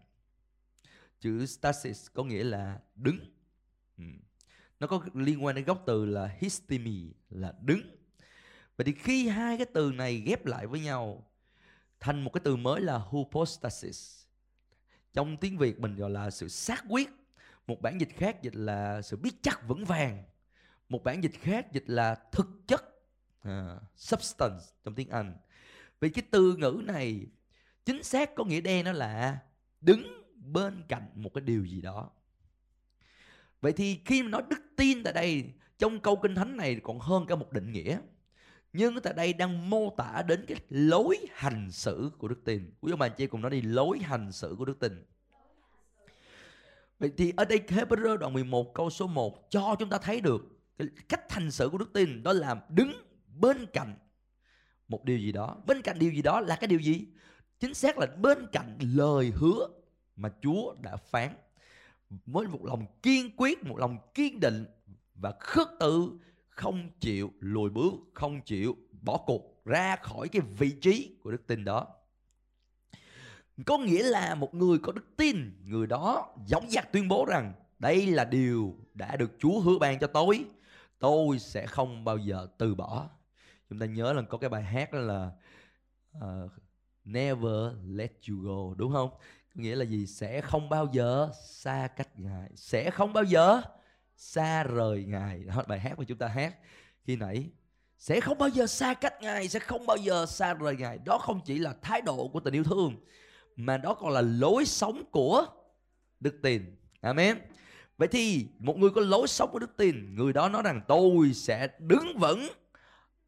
[1.20, 3.18] Chữ stasis có nghĩa là đứng.
[3.98, 4.04] Ừ.
[4.80, 7.80] Nó có liên quan đến gốc từ là histemi, là đứng.
[8.76, 11.30] Vậy thì khi hai cái từ này ghép lại với nhau,
[12.00, 14.19] thành một cái từ mới là hypostasis.
[15.12, 17.10] Trong tiếng Việt mình gọi là sự xác quyết.
[17.66, 20.24] Một bản dịch khác dịch là sự biết chắc vững vàng.
[20.88, 22.84] Một bản dịch khác dịch là thực chất,
[23.48, 25.36] uh, substance trong tiếng Anh.
[26.00, 27.26] Vì cái từ ngữ này
[27.84, 29.38] chính xác có nghĩa đen nó là
[29.80, 32.10] đứng bên cạnh một cái điều gì đó.
[33.60, 36.98] Vậy thì khi mà nói đức tin tại đây trong câu kinh thánh này còn
[36.98, 37.98] hơn cả một định nghĩa.
[38.72, 42.74] Nhưng tại đây đang mô tả đến cái lối hành xử của đức tin.
[42.80, 45.04] Quý ông bà chị cùng nói đi lối hành xử của đức tin.
[46.98, 50.46] Vậy thì ở đây Hebrew đoạn 11 câu số 1 cho chúng ta thấy được
[50.78, 52.92] cái cách hành xử của đức tin đó là đứng
[53.40, 53.94] bên cạnh
[54.88, 55.56] một điều gì đó.
[55.66, 57.06] Bên cạnh điều gì đó là cái điều gì?
[57.60, 59.68] Chính xác là bên cạnh lời hứa
[60.16, 61.34] mà Chúa đã phán.
[62.26, 64.66] Với một lòng kiên quyết, một lòng kiên định
[65.14, 66.18] và khước tự
[66.60, 71.46] không chịu lùi bước, không chịu bỏ cuộc ra khỏi cái vị trí của đức
[71.46, 71.86] tin đó.
[73.66, 77.52] Có nghĩa là một người có đức tin, người đó giống dạc tuyên bố rằng
[77.78, 80.44] đây là điều đã được Chúa hứa ban cho tôi.
[80.98, 83.08] Tôi sẽ không bao giờ từ bỏ
[83.70, 85.30] chúng ta nhớ là có cái bài hát đó là
[86.18, 86.52] uh,
[87.04, 89.10] never let you go đúng không
[89.54, 93.60] có nghĩa là gì sẽ không bao giờ xa cách ngài sẽ không bao giờ
[94.20, 95.44] xa rời ngài.
[95.44, 96.54] Đó, bài hát mà chúng ta hát
[97.04, 97.50] khi nãy.
[97.98, 100.98] Sẽ không bao giờ xa cách ngài, sẽ không bao giờ xa rời ngài.
[101.04, 102.94] Đó không chỉ là thái độ của tình yêu thương,
[103.56, 105.46] mà đó còn là lối sống của
[106.20, 106.76] đức tin.
[107.00, 107.38] Amen.
[107.98, 111.32] Vậy thì một người có lối sống của đức tin, người đó nói rằng, tôi
[111.34, 112.48] sẽ đứng vững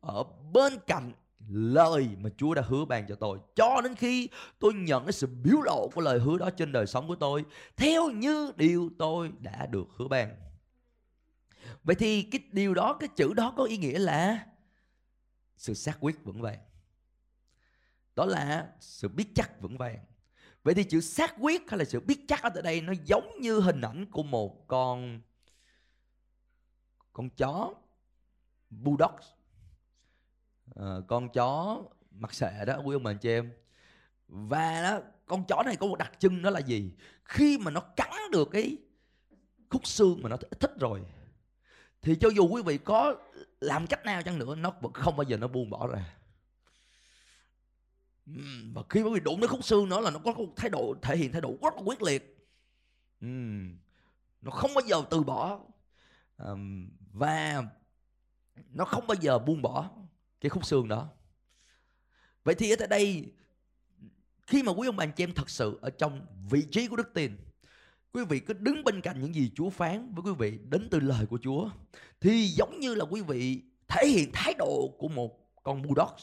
[0.01, 1.13] ở bên cạnh
[1.49, 3.39] lời mà Chúa đã hứa ban cho tôi.
[3.57, 4.29] Cho đến khi
[4.59, 7.45] tôi nhận cái sự biểu lộ của lời hứa đó trên đời sống của tôi,
[7.77, 10.29] theo như điều tôi đã được hứa ban.
[11.85, 14.47] Vậy thì cái điều đó, cái chữ đó có ý nghĩa là
[15.57, 16.59] sự xác quyết vững vàng.
[18.17, 19.99] Đó là sự biết chắc vững vàng.
[20.63, 23.41] Vậy thì chữ xác quyết hay là sự biết chắc ở tại đây nó giống
[23.41, 25.21] như hình ảnh của một con
[27.13, 27.75] con chó
[28.71, 29.17] bulldog
[30.75, 33.53] à, con chó mặt sệ đó quý ông bà anh chị em
[34.29, 36.93] và đó con chó này có một đặc trưng đó là gì
[37.25, 38.77] khi mà nó cắn được cái
[39.71, 41.03] khúc xương mà nó thích rồi
[42.03, 43.17] thì cho dù quý vị có
[43.61, 46.17] làm cách nào chăng nữa, nó vẫn không bao giờ nó buông bỏ ra.
[48.75, 50.95] Và khi quý vị đụng đến khúc xương nữa là nó có một thái độ,
[51.03, 52.49] thể hiện thái độ rất là quyết liệt.
[54.41, 55.61] Nó không bao giờ từ bỏ.
[57.13, 57.63] Và
[58.71, 59.91] nó không bao giờ buông bỏ
[60.41, 61.09] cái khúc xương đó.
[62.45, 63.33] Vậy thì ở tại đây,
[64.47, 66.97] khi mà quý ông bà anh chị em thật sự ở trong vị trí của
[66.97, 67.37] đức tin
[68.13, 71.01] quý vị cứ đứng bên cạnh những gì Chúa phán với quý vị đến từ
[71.01, 71.69] lời của Chúa,
[72.21, 76.17] thì giống như là quý vị thể hiện thái độ của một con bulldog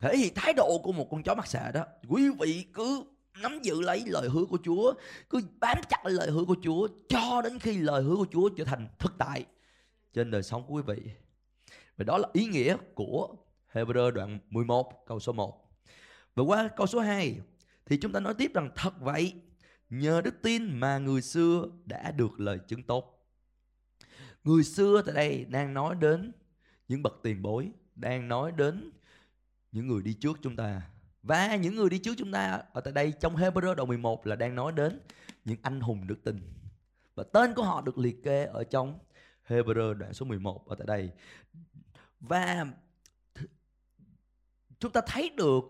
[0.00, 1.84] thể hiện thái độ của một con chó mặt xạ đó.
[2.08, 3.04] Quý vị cứ
[3.42, 4.94] nắm giữ lấy lời hứa của Chúa,
[5.30, 8.48] cứ bám chặt lấy lời hứa của Chúa cho đến khi lời hứa của Chúa
[8.48, 9.44] trở thành thực tại
[10.12, 11.10] trên đời sống của quý vị.
[11.96, 13.28] Và đó là ý nghĩa của
[13.72, 15.70] Hebrew đoạn 11 câu số 1
[16.34, 17.40] và qua câu số 2
[17.86, 19.34] thì chúng ta nói tiếp rằng thật vậy
[19.90, 23.26] nhờ đức tin mà người xưa đã được lời chứng tốt.
[24.44, 26.32] Người xưa tại đây đang nói đến
[26.88, 28.90] những bậc tiền bối, đang nói đến
[29.72, 30.82] những người đi trước chúng ta.
[31.22, 34.36] Và những người đi trước chúng ta ở tại đây trong Hebrew đoạn 11 là
[34.36, 35.00] đang nói đến
[35.44, 36.40] những anh hùng đức tin.
[37.14, 38.98] Và tên của họ được liệt kê ở trong
[39.48, 41.10] Hebrew đoạn số 11 ở tại đây.
[42.20, 42.66] Và
[44.78, 45.64] chúng ta thấy được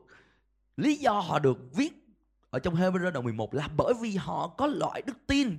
[0.76, 2.07] lý do họ được viết
[2.50, 5.58] ở trong Hebrew đoạn 11 là bởi vì họ có loại đức tin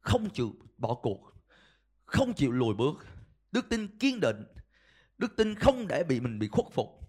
[0.00, 1.34] không chịu bỏ cuộc,
[2.04, 3.06] không chịu lùi bước,
[3.52, 4.44] đức tin kiên định,
[5.18, 7.02] đức tin không để bị mình bị khuất phục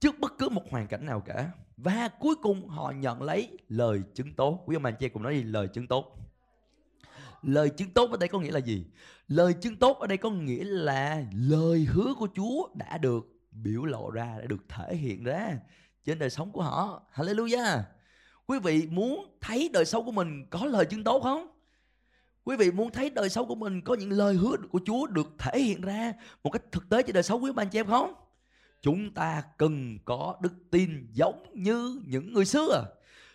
[0.00, 1.50] trước bất cứ một hoàn cảnh nào cả.
[1.76, 4.62] Và cuối cùng họ nhận lấy lời chứng tốt.
[4.66, 5.42] Quý ông bà anh chị cùng nói gì?
[5.42, 6.16] Lời chứng tốt.
[7.42, 8.86] Lời chứng tốt ở đây có nghĩa là gì?
[9.28, 13.84] Lời chứng tốt ở đây có nghĩa là lời hứa của Chúa đã được biểu
[13.84, 15.58] lộ ra, đã được thể hiện ra
[16.04, 17.02] trên đời sống của họ.
[17.14, 17.82] Hallelujah.
[18.48, 21.48] Quý vị muốn thấy đời sau của mình có lời chứng tốt không?
[22.44, 25.28] Quý vị muốn thấy đời sau của mình có những lời hứa của Chúa được
[25.38, 28.14] thể hiện ra một cách thực tế trên đời sống quý bạn chị em không?
[28.82, 32.84] Chúng ta cần có đức tin giống như những người xưa.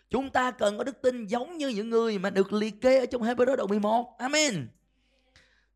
[0.10, 3.06] Chúng ta cần có đức tin giống như những người mà được liệt kê ở
[3.06, 4.15] trong Hebrew đoạn 11.
[4.17, 4.67] Amen.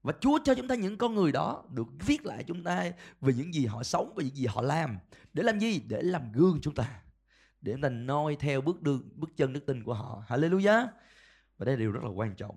[0.04, 3.34] Và Chúa cho chúng ta những con người đó được viết lại chúng ta về
[3.38, 4.98] những gì họ sống, về những gì họ làm.
[5.34, 5.82] Để làm gì?
[5.88, 7.02] Để làm gương chúng ta.
[7.62, 10.24] Để chúng ta noi theo bước đường, bước chân đức tin của họ.
[10.28, 10.88] Hallelujah.
[11.58, 12.56] Và đây là điều rất là quan trọng.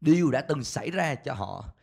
[0.00, 1.74] Điều đã từng xảy ra cho họ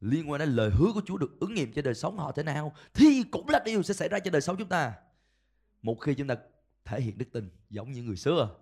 [0.00, 2.42] liên quan đến lời hứa của Chúa được ứng nghiệm cho đời sống họ thế
[2.42, 4.94] nào thì cũng là điều sẽ xảy ra cho đời sống chúng ta.
[5.82, 6.36] Một khi chúng ta
[6.84, 8.56] thể hiện đức tin giống như người xưa.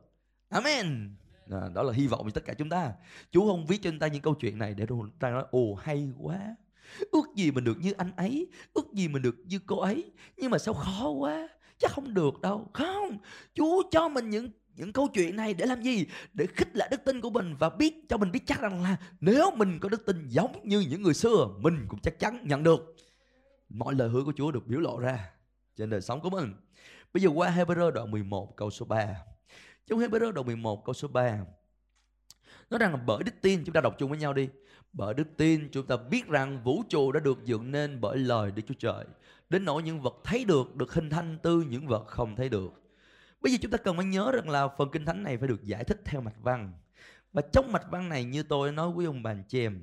[0.48, 1.16] Amen.
[1.50, 2.92] À, đó là hy vọng cho tất cả chúng ta.
[3.30, 5.74] Chúa không viết cho chúng ta những câu chuyện này để chúng ta nói ồ
[5.74, 6.56] hay quá.
[7.12, 10.50] Ước gì mình được như anh ấy, ước gì mình được như cô ấy, nhưng
[10.50, 11.48] mà sao khó quá,
[11.82, 12.68] chắc không được đâu.
[12.72, 13.18] Không,
[13.54, 16.06] Chúa cho mình những những câu chuyện này để làm gì?
[16.32, 18.96] Để khích lệ đức tin của mình và biết cho mình biết chắc rằng là
[19.20, 22.62] nếu mình có đức tin giống như những người xưa, mình cũng chắc chắn nhận
[22.62, 22.96] được
[23.68, 25.30] mọi lời hứa của Chúa được biểu lộ ra
[25.76, 26.54] trên đời sống của mình.
[27.14, 29.16] Bây giờ qua Hebrew đoạn 11 câu số 3.
[29.86, 31.38] Trong Hebrew đoạn 11 câu số 3
[32.70, 34.48] Nói rằng là bởi đức tin Chúng ta đọc chung với nhau đi
[34.92, 38.50] bởi đức tin, chúng ta biết rằng vũ trụ đã được dựng nên bởi lời
[38.50, 39.05] Đức Chúa Trời.
[39.48, 42.72] Đến nỗi những vật thấy được Được hình thành từ những vật không thấy được.
[43.40, 45.64] Bây giờ chúng ta cần phải nhớ rằng là Phần Kinh Thánh này phải được
[45.64, 46.72] giải thích theo mạch văn.
[47.33, 49.83] Và trong mạch văn này như tôi nói với ông bà anh chị em,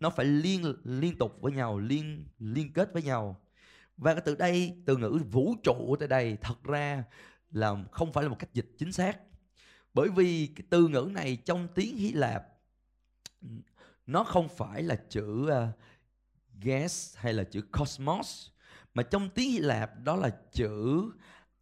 [0.00, 3.40] Nó phải liên liên tục với nhau, Liên liên kết với nhau.
[3.96, 7.04] Và từ đây, từ ngữ vũ trụ tới đây Thật ra
[7.50, 9.18] là không phải là một cách dịch chính xác.
[9.94, 12.44] Bởi vì cái từ ngữ này trong tiếng Hy Lạp
[14.06, 15.50] nó không phải là chữ uh,
[16.60, 18.48] gas hay là chữ cosmos
[18.94, 21.02] mà trong tiếng Hy Lạp đó là chữ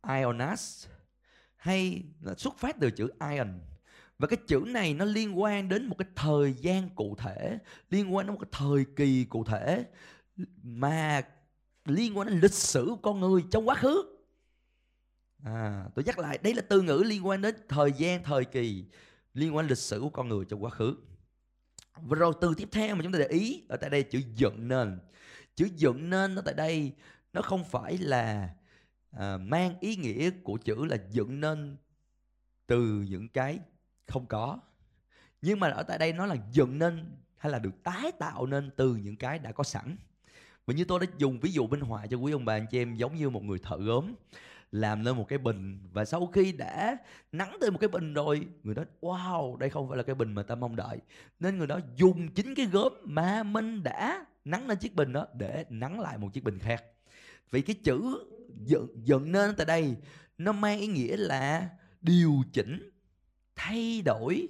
[0.09, 0.87] ionas
[1.57, 3.61] hay nó xuất phát từ chữ ion
[4.19, 7.59] và cái chữ này nó liên quan đến một cái thời gian cụ thể
[7.91, 9.85] liên quan đến một cái thời kỳ cụ thể
[10.63, 11.23] mà
[11.85, 14.13] liên quan đến lịch sử của con người trong quá khứ
[15.45, 18.85] À, tôi nhắc lại, đây là từ ngữ liên quan đến thời gian, thời kỳ,
[19.35, 20.97] liên quan đến lịch sử của con người trong quá khứ.
[22.01, 24.69] Và rồi từ tiếp theo mà chúng ta để ý ở tại đây chữ dựng
[24.69, 24.99] nên.
[25.55, 26.93] Chữ dựng nên nó tại đây
[27.33, 28.55] nó không phải là
[29.11, 31.77] à, mang ý nghĩa của chữ là dựng nên
[32.67, 33.59] từ những cái
[34.07, 34.59] không có.
[35.43, 38.71] Nhưng mà ở tại đây nó là dựng nên hay là được tái tạo nên
[38.77, 39.97] từ những cái đã có sẵn.
[40.67, 42.79] Và như tôi đã dùng ví dụ minh họa cho quý ông bà anh chị
[42.79, 44.15] em giống như một người thợ gốm
[44.73, 45.81] làm lên một cái bình.
[45.93, 46.97] Và sau khi đã
[47.33, 50.33] nắng tới một cái bình rồi người đó wow đây không phải là cái bình
[50.33, 50.99] mà ta mong đợi.
[51.41, 55.27] Nên người đó dùng chính cái gốm mà mình đã nắng lên chiếc bình đó
[55.35, 56.85] để nắng lại một chiếc bình khác.
[57.51, 58.25] Vì cái chữ
[58.65, 59.97] dựng, dựng nên tại đây
[60.39, 61.69] nó mang ý nghĩa là
[62.01, 62.91] điều chỉnh
[63.57, 64.49] thay đổi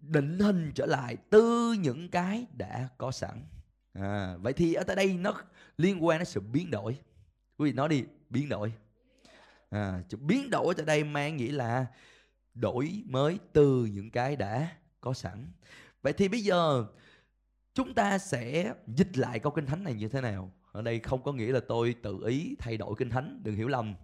[0.00, 3.42] định hình trở lại từ những cái đã có sẵn.
[3.92, 5.42] À, vậy thì ở tại đây nó
[5.78, 6.98] liên quan đến sự biến đổi
[7.58, 8.72] quý vị nói đi biến đổi.
[9.70, 11.86] À, chữ biến đổi tại đây mang nghĩa là
[12.54, 14.68] đổi mới từ những cái đã
[15.00, 15.46] có sẵn.
[16.02, 16.86] Vậy thì bây giờ
[17.74, 20.52] chúng ta sẽ dịch lại câu kinh thánh này như thế nào?
[20.72, 23.68] Ở đây không có nghĩa là tôi tự ý thay đổi kinh thánh đừng hiểu
[23.68, 23.94] lầm.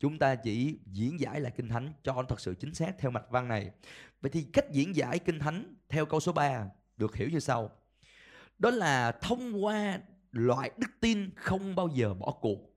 [0.00, 3.10] Chúng ta chỉ diễn giải lại kinh thánh cho nó thật sự chính xác theo
[3.10, 3.70] mạch văn này.
[4.20, 7.70] Vậy thì cách diễn giải kinh thánh theo câu số 3 được hiểu như sau.
[8.58, 9.98] Đó là thông qua
[10.32, 12.73] loại đức tin không bao giờ bỏ cuộc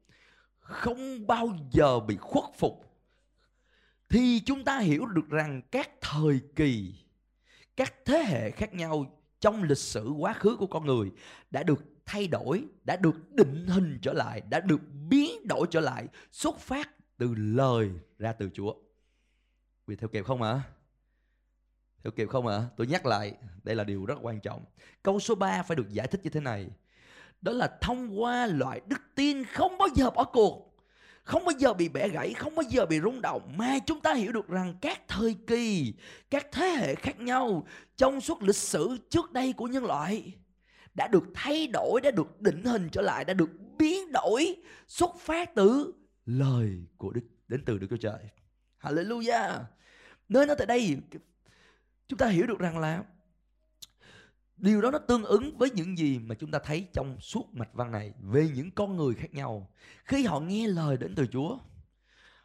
[0.68, 2.86] không bao giờ bị khuất phục,
[4.10, 6.96] thì chúng ta hiểu được rằng các thời kỳ,
[7.78, 9.06] các thế hệ khác nhau
[9.40, 11.12] trong lịch sử quá khứ của con người
[11.52, 15.80] đã được thay đổi, đã được định hình trở lại, đã được biến đổi trở
[15.80, 18.74] lại, xuất phát từ lời ra từ chúa
[19.88, 20.62] vì theo kịp không ạ à?
[22.04, 22.68] theo kịp không ạ à?
[22.78, 24.66] tôi nhắc lại, đây là điều rất quan trọng
[25.04, 26.68] câu số 3 phải được giải thích như thế này
[27.42, 30.68] đó là thông qua loại đức tin không bao giờ bỏ cuộc
[31.28, 34.14] không bao giờ bị bẻ gãy, không bao giờ bị rung động mà chúng ta
[34.14, 35.94] hiểu được rằng các thời kỳ,
[36.30, 40.34] các thế hệ khác nhau trong suốt lịch sử trước đây của nhân loại
[40.94, 44.56] đã được thay đổi, đã được định hình trở lại, đã được biến đổi
[44.88, 45.94] xuất phát từ
[46.26, 48.20] lời của Đức đến từ Đức Chúa Trời.
[48.82, 49.60] Hallelujah.
[50.30, 50.98] Nơi nó tại đây
[52.08, 53.04] chúng ta hiểu được rằng là
[54.58, 57.74] Điều đó nó tương ứng với những gì mà chúng ta thấy trong suốt mạch
[57.74, 59.70] văn này về những con người khác nhau.
[60.06, 61.58] Khi họ nghe lời đến từ Chúa,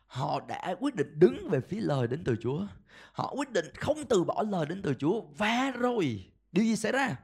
[0.07, 2.66] họ đã quyết định đứng về phía lời đến từ Chúa.
[3.12, 6.92] Họ quyết định không từ bỏ lời đến từ Chúa và rồi điều gì xảy
[6.92, 7.16] ra?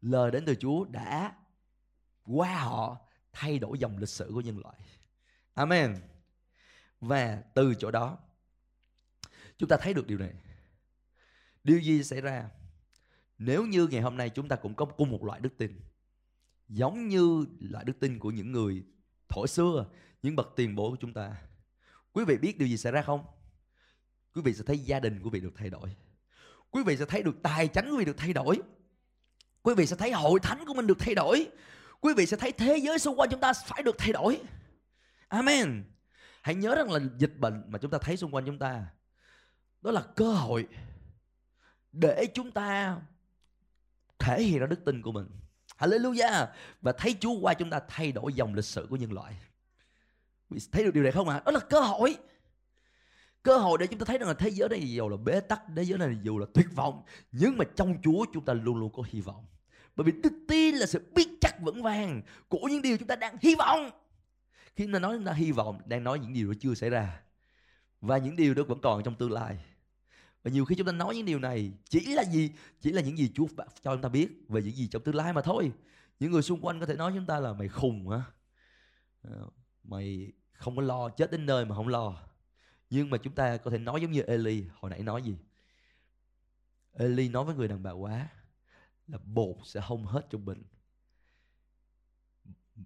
[0.00, 1.34] Lời đến từ Chúa đã
[2.24, 2.96] qua họ
[3.32, 4.76] thay đổi dòng lịch sử của nhân loại.
[5.54, 5.96] Amen.
[7.00, 8.18] Và từ chỗ đó
[9.56, 10.34] chúng ta thấy được điều này.
[11.64, 12.48] Điều gì xảy ra?
[13.38, 15.80] Nếu như ngày hôm nay chúng ta cũng có cùng một loại đức tin,
[16.68, 18.84] Giống như loại đức tin của những người
[19.28, 19.86] thổi xưa,
[20.22, 21.36] Những bậc tiền bối của chúng ta,
[22.12, 23.24] Quý vị biết điều gì xảy ra không?
[24.34, 25.96] Quý vị sẽ thấy gia đình của vị được thay đổi.
[26.70, 28.60] Quý vị sẽ thấy được tài chánh của vị được thay đổi.
[29.62, 31.46] Quý vị sẽ thấy hội thánh của mình được thay đổi.
[32.00, 34.40] Quý vị sẽ thấy thế giới xung quanh chúng ta phải được thay đổi.
[35.28, 35.84] Amen.
[36.42, 38.86] Hãy nhớ rằng là dịch bệnh mà chúng ta thấy xung quanh chúng ta,
[39.82, 40.68] Đó là cơ hội
[41.92, 43.00] Để chúng ta
[44.18, 45.26] thể hiện ra đức tin của mình.
[45.78, 46.46] Hallelujah.
[46.80, 49.36] Và thấy Chúa qua chúng ta thay đổi dòng lịch sử của nhân loại.
[50.72, 51.36] Thấy được điều này không ạ?
[51.36, 51.42] À?
[51.44, 52.16] đó là cơ hội.
[53.42, 55.62] Cơ hội để chúng ta thấy rằng là thế giới này dù là bế tắc,
[55.76, 57.02] thế giới này dù là tuyệt vọng,
[57.32, 59.46] nhưng mà trong Chúa chúng ta luôn luôn có hy vọng.
[59.96, 63.16] Bởi vì đức tin là sự biết chắc vững vàng của những điều chúng ta
[63.16, 63.90] đang hy vọng.
[64.76, 66.90] Khi chúng ta nói chúng ta hy vọng, đang nói những điều đó chưa xảy
[66.90, 67.20] ra.
[68.00, 69.58] Và những điều đó vẫn còn trong tương lai
[70.46, 72.50] và nhiều khi chúng ta nói những điều này chỉ là gì?
[72.80, 75.32] Chỉ là những gì Chúa cho chúng ta biết về những gì trong tương lai
[75.32, 75.72] mà thôi.
[76.20, 78.22] Những người xung quanh có thể nói chúng ta là mày khùng hả?
[79.22, 79.48] Ờ,
[79.82, 82.16] mày không có lo chết đến nơi mà không lo.
[82.90, 85.36] Nhưng mà chúng ta có thể nói giống như Eli hồi nãy nói gì?
[86.92, 88.28] Eli nói với người đàn bà quá
[89.06, 90.62] là bột sẽ không hết trong bình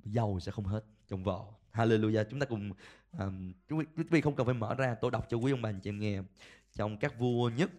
[0.05, 2.73] dầu sẽ không hết trong vò Hallelujah chúng ta cùng
[3.19, 5.81] um, quý vị không cần phải mở ra tôi đọc cho quý ông bà anh
[5.81, 6.23] chị em nghe
[6.75, 7.71] trong các vua nhất.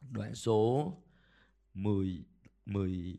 [0.00, 0.92] Đoạn số
[1.74, 2.24] 10
[2.66, 3.16] 10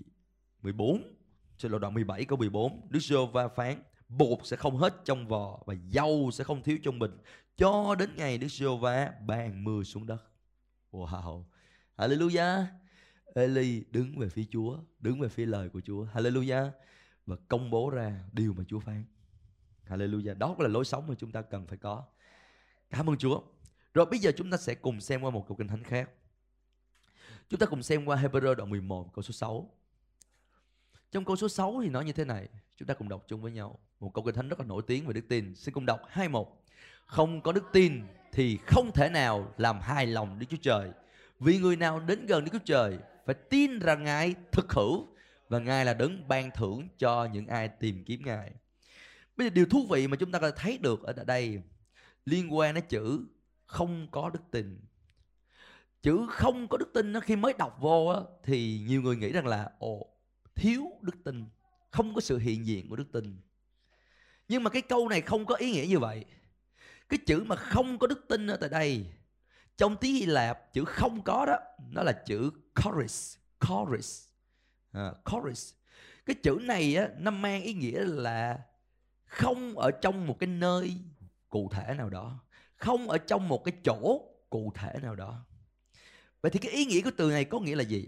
[0.61, 1.15] 14
[1.57, 5.59] trên đoạn 17 câu 14 Đức giê va phán, bột sẽ không hết trong vò
[5.65, 7.17] và dầu sẽ không thiếu trong bình
[7.57, 10.23] cho đến ngày Đức giê va ban mưa xuống đất.
[10.91, 11.43] Wow.
[11.97, 12.65] Hallelujah.
[13.35, 16.05] Eli đứng về phía Chúa, đứng về phía lời của Chúa.
[16.05, 16.69] Hallelujah.
[17.25, 19.05] Và công bố ra điều mà Chúa phán.
[19.87, 20.37] Hallelujah.
[20.37, 22.03] Đó là lối sống mà chúng ta cần phải có.
[22.89, 23.41] Cảm ơn Chúa
[23.93, 26.09] rồi bây giờ chúng ta sẽ cùng xem qua một câu kinh thánh khác.
[27.49, 29.69] Chúng ta cùng xem qua Hebrew đoạn 11 câu số 6.
[31.11, 33.51] Trong câu số 6 thì nói như thế này, chúng ta cùng đọc chung với
[33.51, 33.79] nhau.
[33.99, 35.55] Một câu kinh thánh rất là nổi tiếng về đức tin.
[35.55, 36.47] Xin cùng đọc 21.
[37.05, 40.91] Không có đức tin thì không thể nào làm hài lòng Đức Chúa Trời.
[41.39, 45.07] Vì người nào đến gần Đức Chúa Trời phải tin rằng Ngài thực hữu
[45.49, 48.51] và Ngài là đấng ban thưởng cho những ai tìm kiếm Ngài.
[49.37, 51.61] Bây giờ điều thú vị mà chúng ta có thể thấy được ở đây
[52.25, 53.25] liên quan đến chữ
[53.71, 54.79] không có đức tin.
[56.01, 59.31] Chữ không có đức tin nó khi mới đọc vô á, thì nhiều người nghĩ
[59.31, 60.07] rằng là ồ
[60.55, 61.45] thiếu đức tin
[61.89, 63.37] không có sự hiện diện của đức tin.
[64.47, 66.25] Nhưng mà cái câu này không có ý nghĩa như vậy.
[67.09, 69.05] Cái chữ mà không có đức tin ở tại đây
[69.77, 71.57] trong tiếng Hy Lạp chữ không có đó
[71.91, 72.51] nó là chữ
[72.83, 74.27] chorus chorus
[74.91, 75.73] à, chorus.
[76.25, 78.59] Cái chữ này á, nó mang ý nghĩa là
[79.25, 80.97] không ở trong một cái nơi
[81.49, 82.39] cụ thể nào đó
[82.81, 85.45] không ở trong một cái chỗ cụ thể nào đó.
[86.41, 88.07] Vậy thì cái ý nghĩa của từ này có nghĩa là gì?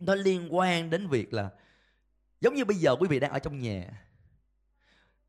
[0.00, 1.50] Nó liên quan đến việc là,
[2.40, 4.06] giống như bây giờ quý vị đang ở trong nhà.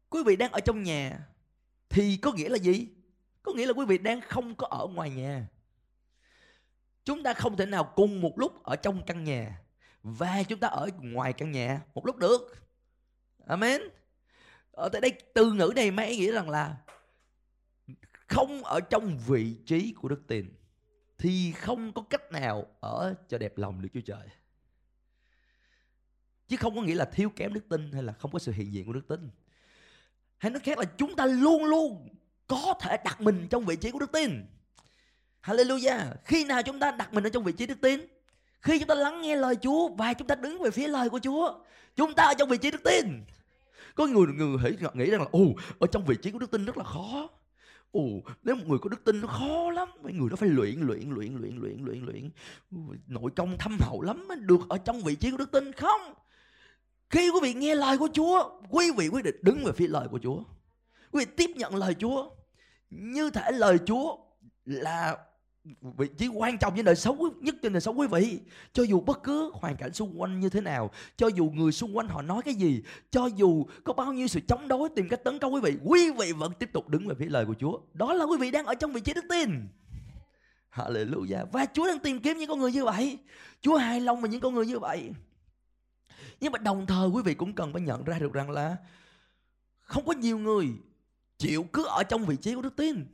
[0.10, 1.20] Quý vị đang ở trong nhà
[1.89, 2.88] thì có nghĩa là gì?
[3.43, 5.47] Có nghĩa là quý vị đang không có ở ngoài nhà.
[7.06, 9.62] Chúng ta không thể nào cùng một lúc ở trong căn nhà
[10.04, 12.41] và chúng ta ở ngoài căn nhà một lúc được.
[13.47, 13.82] Amen.
[14.72, 16.78] Ở tại đây từ ngữ này mấy nghĩa rằng là
[18.34, 20.53] không ở trong vị trí của đức tin,
[21.17, 24.27] thì không có cách nào ở cho đẹp lòng được Chúa Trời.
[26.47, 28.73] Chứ không có nghĩa là thiếu kém đức tin hay là không có sự hiện
[28.73, 29.29] diện của đức tin.
[30.38, 32.07] Hay nói khác là chúng ta luôn luôn
[32.47, 34.45] có thể đặt mình trong vị trí của đức tin.
[35.43, 36.13] Hallelujah.
[36.25, 37.99] Khi nào chúng ta đặt mình ở trong vị trí đức tin?
[38.61, 41.19] Khi chúng ta lắng nghe lời Chúa và chúng ta đứng về phía lời của
[41.19, 41.59] Chúa.
[41.95, 43.23] Chúng ta ở trong vị trí đức tin.
[43.95, 44.57] Có người người
[44.93, 45.45] nghĩ rằng là, ồ,
[45.79, 47.29] ở trong vị trí của đức tin rất là khó.
[47.94, 48.02] Ồ,
[48.44, 49.89] nếu một người có đức tin nó khó lắm.
[50.04, 52.30] Mấy người nó phải luyện, luyện, luyện, luyện, luyện, luyện, luyện.
[53.08, 56.02] Nội công thâm hậu lắm mới được ở trong vị trí của đức tin Không?
[57.10, 60.08] Khi quý vị nghe lời của Chúa Quý vị quyết định đứng về phía lời
[60.12, 60.44] của Chúa.
[61.12, 62.30] Quý vị tiếp nhận lời Chúa.
[62.89, 64.18] Như thể lời Chúa
[64.66, 65.18] là
[65.82, 68.39] vị trí quan trọng trên đời sống nhất trên đời sống quý vị.
[68.74, 71.97] Cho dù bất cứ hoàn cảnh xung quanh như thế nào, cho dù người xung
[71.97, 75.24] quanh họ nói cái gì, cho dù có bao nhiêu sự chống đối, tìm cách
[75.24, 77.80] tấn công quý vị quý vị vẫn tiếp tục đứng về phía lời của Chúa.
[77.93, 79.68] Đó là quý vị đang ở trong vị trí đức tin.
[80.72, 81.45] Hallelujah.
[81.51, 83.18] Và Chúa đang tìm kiếm những con người như vậy.
[83.61, 85.11] Chúa hài lòng với những con người như vậy.
[86.39, 88.76] Nhưng mà đồng thời quý vị cũng cần phải nhận ra được rằng là
[89.82, 90.68] không có nhiều người
[91.38, 93.05] chịu cứ ở trong vị trí của đức tin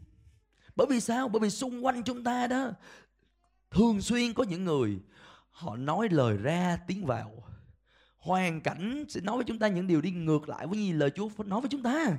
[0.80, 1.28] bởi vì sao?
[1.28, 2.72] Bởi vì xung quanh chúng ta đó,
[3.72, 5.00] thường xuyên có những người,
[5.52, 7.44] họ nói lời ra tiếng vào.
[8.18, 11.12] Hoàn cảnh sẽ nói với chúng ta những điều đi ngược lại với gì lời
[11.16, 12.06] Chúa nói với chúng ta.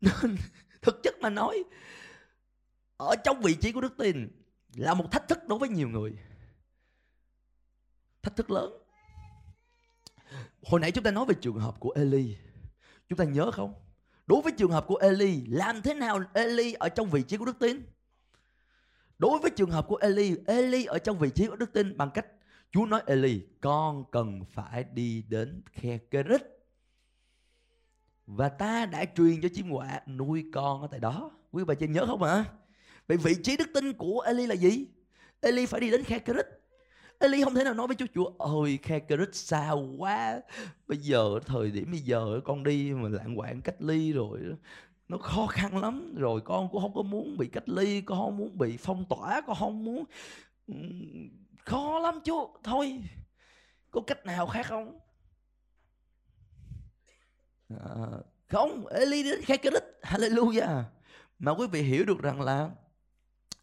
[0.00, 0.36] Nên,
[0.82, 1.64] thực chất mà nói,
[2.96, 4.28] ở trong vị trí của đức tin
[4.74, 6.12] là một thách thức đối với nhiều người.
[8.22, 8.72] Thách thức lớn.
[10.62, 12.36] Hồi nãy chúng ta nói về trường hợp của Eli.
[13.08, 13.74] Chúng ta nhớ không?
[14.28, 17.44] Đối với trường hợp của Eli, làm thế nào Eli ở trong vị trí của
[17.44, 17.82] đức tin?
[19.18, 22.10] Đối với trường hợp của Eli, Eli ở trong vị trí của đức tin bằng
[22.14, 22.26] cách
[22.72, 26.42] Chúa nói Eli, con cần phải đi đến khe Kerit.
[28.26, 31.30] Và ta đã truyền cho chim quạ nuôi con ở tại đó.
[31.52, 32.32] Quý bà chị nhớ không ạ?
[32.32, 32.44] À?
[33.06, 34.86] Vậy vị trí đức tin của Eli là gì?
[35.40, 36.46] Eli phải đi đến khe Kerit.
[37.18, 39.00] Eli không thể nào nói với Chúa Chúa ơi, khe
[39.32, 40.40] xa quá.
[40.86, 44.40] Bây giờ thời điểm bây giờ con đi mà lạng quạng cách ly rồi
[45.08, 46.14] nó khó khăn lắm.
[46.16, 49.40] Rồi con cũng không có muốn bị cách ly con không muốn bị phong tỏa
[49.46, 50.04] con không muốn.
[51.64, 53.02] Khó lắm chú thôi
[53.90, 54.98] có cách nào khác không?
[57.68, 58.06] À,
[58.48, 59.58] không Eli đến khai
[60.02, 60.82] hallelujah.
[61.38, 62.70] Mà quý vị hiểu được rằng là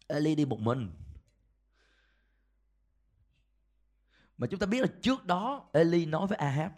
[0.06, 0.90] Eli đi một mình.
[4.38, 6.72] Mà chúng ta biết là trước đó Eli nói với Ahab,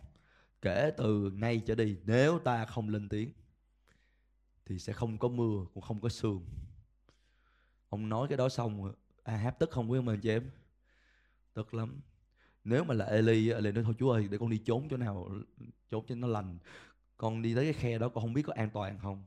[0.62, 3.32] Kể từ nay trở đi, Nếu ta không lên tiếng,
[4.64, 6.46] Thì sẽ không có mưa, Cũng không có sương.
[7.88, 8.92] Ông nói cái đó xong,
[9.22, 10.50] Ahab tức không quý ông anh chị em
[11.54, 12.00] Tức lắm.
[12.64, 15.28] Nếu mà là Eli Eli nói, thôi Chúa ơi, để con đi trốn chỗ nào,
[15.90, 16.58] Trốn cho nó lành.
[17.16, 19.24] Con đi tới cái khe đó, con không biết có an toàn không.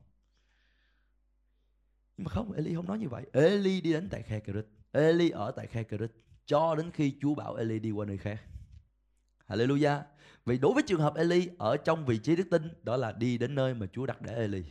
[2.16, 3.26] Nhưng mà không, Eli không nói như vậy.
[3.32, 6.12] Eli đi đến tại khe Kerit Eli ở tại khe Kerit
[6.46, 8.42] cho đến khi Chúa bảo Eli đi qua nơi khác.
[9.48, 10.02] Hallelujah.
[10.46, 13.38] Vì đối với trường hợp Eli ở trong vị trí đức tin đó là đi
[13.38, 14.64] đến nơi mà Chúa đặt để Eli.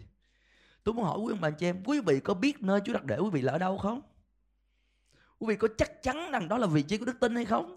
[0.83, 3.05] Tôi muốn hỏi quý ông bà chị em, quý vị có biết nơi Chúa đặt
[3.05, 4.01] để quý vị là ở đâu không?
[5.39, 7.75] Quý vị có chắc chắn rằng đó là vị trí của đức tin hay không?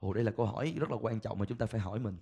[0.00, 2.16] Ồ đây là câu hỏi rất là quan trọng mà chúng ta phải hỏi mình.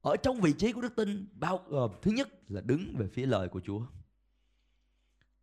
[0.00, 3.26] Ở trong vị trí của đức tin bao gồm thứ nhất là đứng về phía
[3.26, 3.86] lời của Chúa.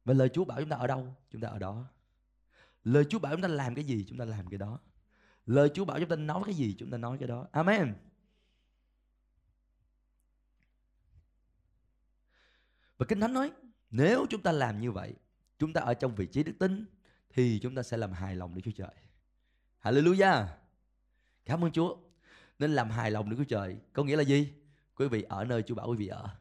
[0.06, 1.86] Và lời Chúa bảo chúng ta ở đâu, chúng ta ở đó.
[2.84, 4.80] Lời Chúa bảo chúng ta làm cái gì, chúng ta làm cái đó.
[5.46, 7.48] Lời Chúa bảo chúng ta nói cái gì, chúng ta nói cái đó.
[7.52, 7.94] Amen.
[12.98, 13.52] Và Kinh Thánh nói,
[13.92, 15.14] nếu chúng ta làm như vậy,
[15.60, 16.86] chúng ta ở trong vị trí đức tin,
[17.30, 18.96] thì chúng ta sẽ làm hài lòng Đức Chúa Trời.
[19.82, 20.46] Hallelujah.
[21.46, 21.98] Cảm ơn Chúa.
[22.60, 24.54] Nên làm hài lòng Đức Chúa Trời có nghĩa là gì?
[24.96, 26.36] Quý vị ở nơi Chúa bảo quý vị ở.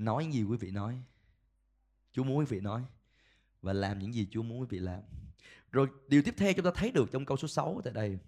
[0.00, 1.02] Nói gì quý vị nói
[2.12, 2.82] Chúa muốn quý vị nói
[3.62, 5.00] và làm những gì Chúa muốn quý vị làm.
[5.72, 8.18] Rồi điều tiếp theo chúng ta thấy được trong câu số 6 tại đây.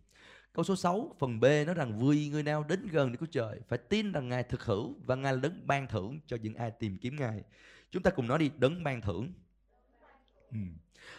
[0.52, 3.60] Câu số 6 phần B nói rằng vui người nào đến gần Đức Chúa Trời
[3.68, 6.70] phải tin rằng Ngài thực hữu và Ngài là đấng ban thưởng cho những ai
[6.70, 7.42] tìm kiếm Ngài.
[7.90, 9.32] Chúng ta cùng nói đi, đấng ban thưởng.
[10.50, 10.58] Ừ.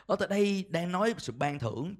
[0.05, 1.95] Ở tại đây đang nói sự ban thưởng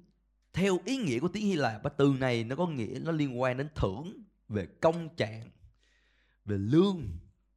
[0.52, 3.40] theo ý nghĩa của tiếng Hy Lạp và từ này nó có nghĩa, nó liên
[3.40, 5.50] quan đến thưởng về công trạng,
[6.44, 7.08] về lương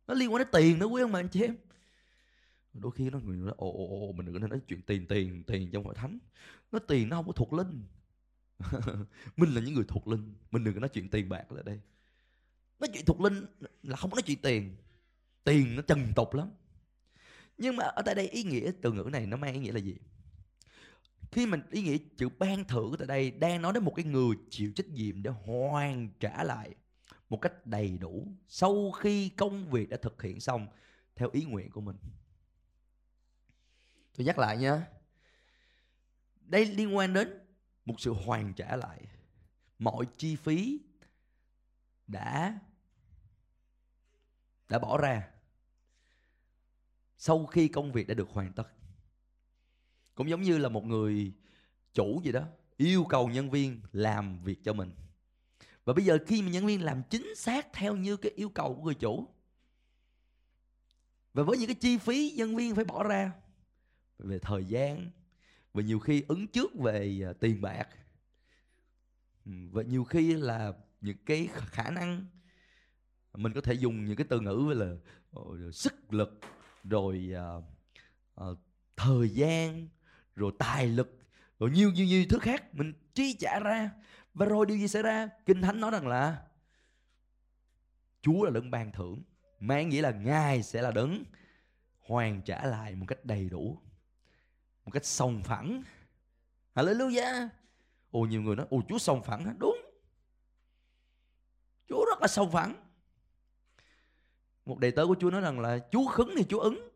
[0.08, 1.56] nó liên quan đến tiền nữa quý ông bà anh chị em.
[2.74, 5.44] Đôi khi nó người nói, ồ ồ ồ mình đừng có nói chuyện tiền tiền
[5.44, 6.20] tiền trong hội thánh.
[6.72, 7.84] Nó tiền nó không có thuộc linh.
[9.38, 11.80] Mình là những người thuộc linh, mình đừng có nói chuyện tiền bạc ở đây.
[12.80, 13.46] Nói chuyện thuộc linh
[13.84, 14.76] là không có nói chuyện tiền.
[15.44, 16.50] Tiền nó trần tục lắm.
[17.58, 19.80] Nhưng mà ở tại đây ý nghĩa từ ngữ này nó mang ý nghĩa là
[19.80, 19.96] gì?
[21.32, 24.36] Khi mình ý nghĩa chữ ban thưởng tại đây đang nói đến một cái người
[24.50, 26.76] chịu trách nhiệm để hoàn trả lại
[27.30, 30.68] một cách đầy đủ sau khi công việc đã thực hiện xong
[31.16, 31.98] theo ý nguyện của mình.
[34.18, 34.88] Tôi nhắc lại nha.
[36.42, 37.40] Đây liên quan đến
[37.86, 39.08] một sự hoàn trả lại.
[39.80, 40.80] Mọi chi phí
[42.08, 42.60] đã
[44.70, 45.30] đã bỏ ra
[47.18, 48.68] sau khi công việc đã được hoàn tất.
[50.16, 51.34] Cũng giống như là một người
[51.94, 52.44] chủ gì đó,
[52.78, 54.92] yêu cầu nhân viên làm việc cho mình
[55.88, 58.76] và bây giờ khi mà nhân viên làm chính xác theo như cái yêu cầu
[58.76, 59.28] của người chủ
[61.34, 63.32] và với những cái chi phí nhân viên phải bỏ ra
[64.20, 65.10] về thời gian
[65.74, 67.88] và nhiều khi ứng trước về à, tiền bạc
[69.46, 72.26] và nhiều khi là những cái khả năng
[73.34, 74.96] mình có thể dùng những cái từ ngữ là
[75.32, 76.40] ờ, sức lực
[76.84, 77.64] rồi uh,
[78.52, 78.58] uh,
[78.96, 79.88] thời gian
[80.36, 81.20] rồi tài lực
[81.60, 83.92] rồi nhiều nhiều nhiều thứ khác mình chi trả ra
[84.38, 85.30] và rồi điều gì xảy ra?
[85.46, 86.44] Kinh thánh nói rằng là
[88.22, 89.24] chúa là đấng ban thưởng.
[89.60, 91.24] Mang nghĩa là ngài sẽ là đấng
[92.00, 93.78] hoàn trả lại một cách đầy đủ,
[94.86, 95.84] một cách sòng phẳng.
[96.76, 97.48] Hallelujah!
[98.12, 99.78] Ồ, nhiều người nói, ồ, chúa sòng phẳng đúng.
[101.90, 102.76] Chúa rất là sòng phẳng.
[104.66, 106.90] Một đệ tớ của chúa nói rằng là, chúa khứng thì chúa ứng.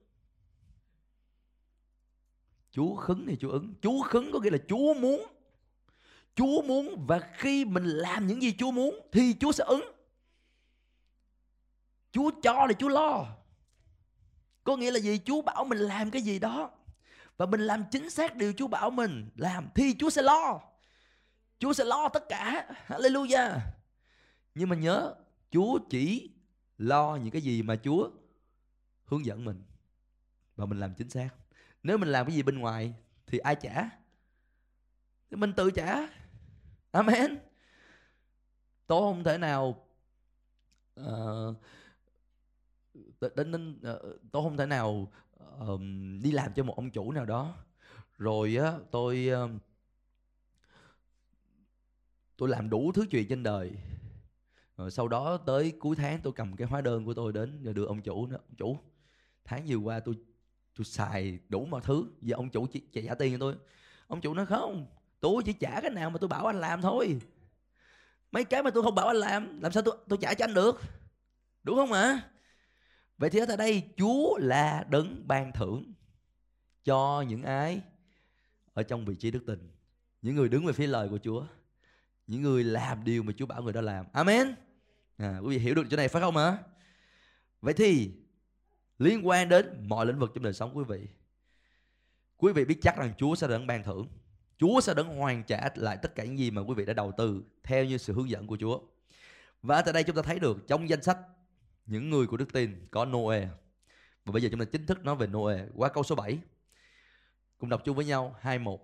[2.72, 3.74] Chúa khứng thì chúa ứng.
[3.82, 5.22] Chúa khứng có nghĩa là chúa muốn
[6.36, 9.92] chúa muốn và khi mình làm những gì chúa muốn thì chúa sẽ ứng
[12.12, 13.26] chúa cho thì chúa lo
[14.64, 16.72] có nghĩa là gì chúa bảo mình làm cái gì đó
[17.42, 20.62] và mình làm chính xác điều Chúa bảo mình làm thì Chúa sẽ lo.
[21.60, 22.68] Chúa sẽ lo tất cả.
[22.88, 23.60] Hallelujah.
[24.56, 25.16] Nhưng mà nhớ,
[25.52, 26.30] Chúa chỉ
[26.78, 28.10] lo những cái gì mà Chúa
[29.06, 29.64] hướng dẫn mình
[30.56, 31.30] và mình làm chính xác.
[31.84, 32.94] Nếu mình làm cái gì bên ngoài
[33.28, 33.90] thì ai trả?
[35.30, 36.08] Thì mình tự trả.
[36.92, 37.38] Amen.
[38.88, 39.86] Tôi không thể nào
[41.02, 41.56] uh,
[43.22, 45.12] đến, đến uh, tôi không thể nào
[45.64, 45.82] uh,
[46.22, 47.56] đi làm cho một ông chủ nào đó.
[48.18, 49.52] Rồi á tôi uh,
[52.38, 53.72] tôi làm đủ thứ chuyện trên đời.
[54.78, 57.74] Rồi sau đó tới cuối tháng tôi cầm cái hóa đơn của tôi đến rồi
[57.74, 58.38] đưa ông chủ nữa.
[58.48, 58.78] Ông chủ
[59.44, 60.16] tháng vừa qua tôi
[60.76, 62.06] tôi xài đủ mọi thứ.
[62.22, 63.56] Giờ ông chủ chỉ, chỉ trả tiền cho tôi.
[64.08, 64.88] Ông chủ nói không
[65.22, 67.22] tôi chỉ trả cái nào mà tôi bảo anh làm thôi
[68.32, 70.54] mấy cái mà tôi không bảo anh làm làm sao tôi tôi trả cho anh
[70.54, 70.82] được
[71.64, 72.22] đúng không ạ à?
[73.18, 75.94] Vậy thì ở tại đây Chúa là đấng ban thưởng
[76.84, 77.82] cho những ai
[78.74, 79.72] ở trong vị trí đức tin.
[80.22, 81.46] Những người đứng về phía lời của Chúa.
[82.28, 84.06] Những người làm điều mà Chúa bảo người đó làm.
[84.14, 84.56] Amen.
[85.18, 86.58] À, quý vị hiểu được chỗ này phải không ạ?
[87.62, 88.12] Vậy thì
[89.00, 91.08] liên quan đến mọi lĩnh vực trong đời sống quý vị.
[92.38, 94.08] Quý vị biết chắc rằng Chúa sẽ đấng ban thưởng.
[94.62, 97.12] Chúa sẽ đấng hoàn trả lại tất cả những gì mà quý vị đã đầu
[97.18, 98.80] tư theo như sự hướng dẫn của Chúa.
[99.62, 101.18] Và tại đây chúng ta thấy được trong danh sách
[101.86, 103.40] những người của đức tin có Noe.
[104.26, 106.40] Và bây giờ chúng ta chính thức nói về Noe qua câu số 7.
[107.58, 108.80] Cùng đọc chung với nhau 21.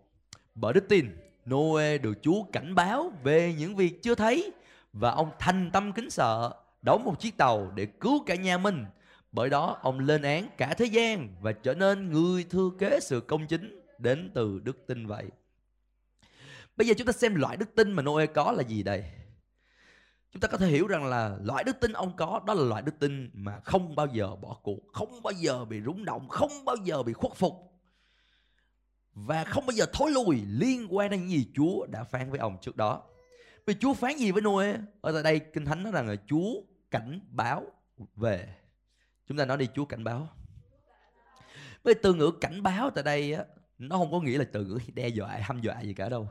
[0.55, 4.51] Bởi đức tin, Noe được Chúa cảnh báo về những việc chưa thấy
[4.93, 8.86] và ông thành tâm kính sợ đóng một chiếc tàu để cứu cả nhà mình.
[9.32, 13.21] Bởi đó ông lên án cả thế gian và trở nên người thừa kế sự
[13.21, 15.25] công chính đến từ đức tin vậy.
[16.78, 19.03] Bây giờ chúng ta xem loại đức tin mà Noe có là gì đây?
[20.32, 22.82] chúng ta có thể hiểu rằng là loại đức tin ông có đó là loại
[22.82, 26.65] đức tin mà không bao giờ bỏ cuộc không bao giờ bị rúng động không
[26.65, 27.53] bao giờ bị khuất phục
[29.13, 32.39] và không bao giờ thối lùi liên quan đến những gì Chúa đã phán với
[32.39, 33.03] ông trước đó.
[33.65, 34.75] Vì Chúa phán gì với Noe?
[35.01, 36.53] Ở tại đây Kinh Thánh nói rằng là Chúa
[36.91, 37.63] cảnh báo
[38.15, 38.55] về.
[39.28, 40.30] Chúng ta nói đi Chúa cảnh báo.
[41.84, 43.43] Với từ ngữ cảnh báo tại đây á,
[43.78, 46.30] nó không có nghĩa là từ ngữ đe dọa, hăm dọa gì cả đâu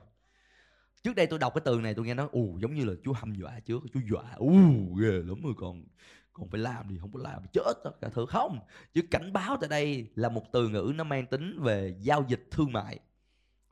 [1.07, 3.13] trước đây tôi đọc cái từ này, tôi nghe nó ù, giống như là chú
[3.13, 4.51] hâm dọa trước chú dọa, ù,
[4.95, 5.85] ghê lắm rồi, còn
[6.33, 8.59] còn phải làm thì không có làm, chết tất cả thứ không,
[8.95, 12.49] chứ cảnh báo tại đây là một từ ngữ nó mang tính về giao dịch
[12.51, 12.99] thương mại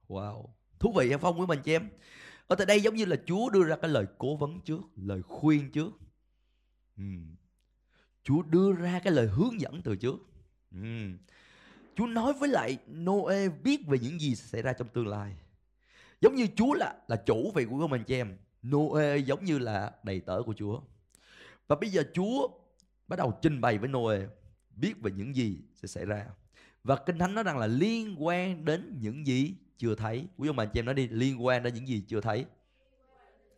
[0.09, 0.47] wow,
[0.79, 1.89] thú vị hay không quý mình chị em
[2.47, 5.23] ở tại đây giống như là Chúa đưa ra cái lời cố vấn trước, lời
[5.23, 5.93] khuyên trước
[7.01, 7.35] uhm.
[8.23, 10.17] Chúa đưa ra cái lời hướng dẫn từ trước
[10.77, 11.17] uhm.
[11.97, 15.37] Chúa nói với lại Noe biết về những gì sẽ xảy ra trong tương lai
[16.25, 18.37] giống như Chúa là là chủ về của mình chị em.
[18.63, 20.81] Noe giống như là đầy tớ của Chúa.
[21.67, 22.49] Và bây giờ Chúa
[23.09, 24.19] bắt đầu trình bày với Noe
[24.77, 26.27] biết về những gì sẽ xảy ra.
[26.85, 30.27] Và kinh thánh nói rằng là liên quan đến những gì chưa thấy.
[30.37, 32.45] Quý ông bà chị em nói đi, liên quan đến những gì chưa thấy.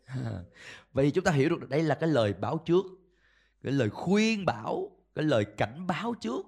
[0.92, 2.86] Vậy chúng ta hiểu được đây là cái lời báo trước,
[3.62, 6.46] cái lời khuyên bảo, cái lời cảnh báo trước,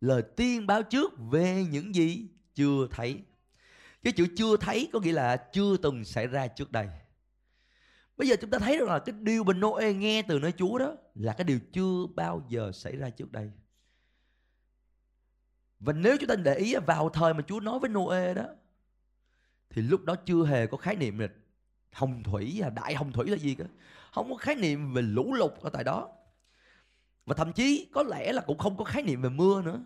[0.00, 3.20] lời tiên báo trước về những gì chưa thấy
[4.04, 6.88] cái chữ chưa thấy có nghĩa là chưa từng xảy ra trước đây.
[8.16, 10.78] Bây giờ chúng ta thấy rằng là cái điều mà Noe nghe từ nơi Chúa
[10.78, 13.50] đó là cái điều chưa bao giờ xảy ra trước đây.
[15.80, 18.44] Và nếu chúng ta để ý vào thời mà Chúa nói với Noe đó,
[19.70, 21.28] thì lúc đó chưa hề có khái niệm là
[21.92, 23.64] hồng thủy là đại hồng thủy là gì cả.
[24.12, 26.08] Không có khái niệm về lũ lụt ở tại đó.
[27.26, 29.80] Và thậm chí có lẽ là cũng không có khái niệm về mưa nữa.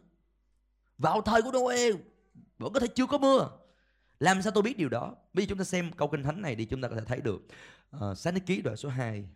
[0.98, 1.90] Vào thời của Noe
[2.58, 3.50] vẫn có thể chưa có mưa
[4.20, 5.14] làm sao tôi biết điều đó?
[5.32, 7.20] Bây giờ chúng ta xem câu kinh thánh này đi chúng ta có thể thấy
[7.20, 7.42] được.
[7.96, 9.28] Uh, sáng thế ký đoạn số 2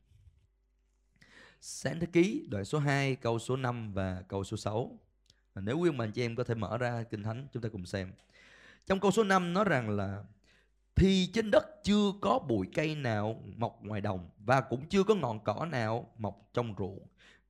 [1.61, 4.99] sáng thế ký đoạn số 2 câu số 5 và câu số 6
[5.55, 7.87] nếu quý ông bà chị em có thể mở ra kinh thánh chúng ta cùng
[7.87, 8.13] xem.
[8.87, 10.23] Trong câu số 5 nói rằng là
[10.95, 15.15] thì trên đất chưa có bụi cây nào mọc ngoài đồng và cũng chưa có
[15.15, 16.99] ngọn cỏ nào mọc trong ruộng.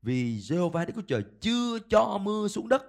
[0.02, 2.82] Vì Jehovah Đức Chúa Trời chưa cho mưa xuống đất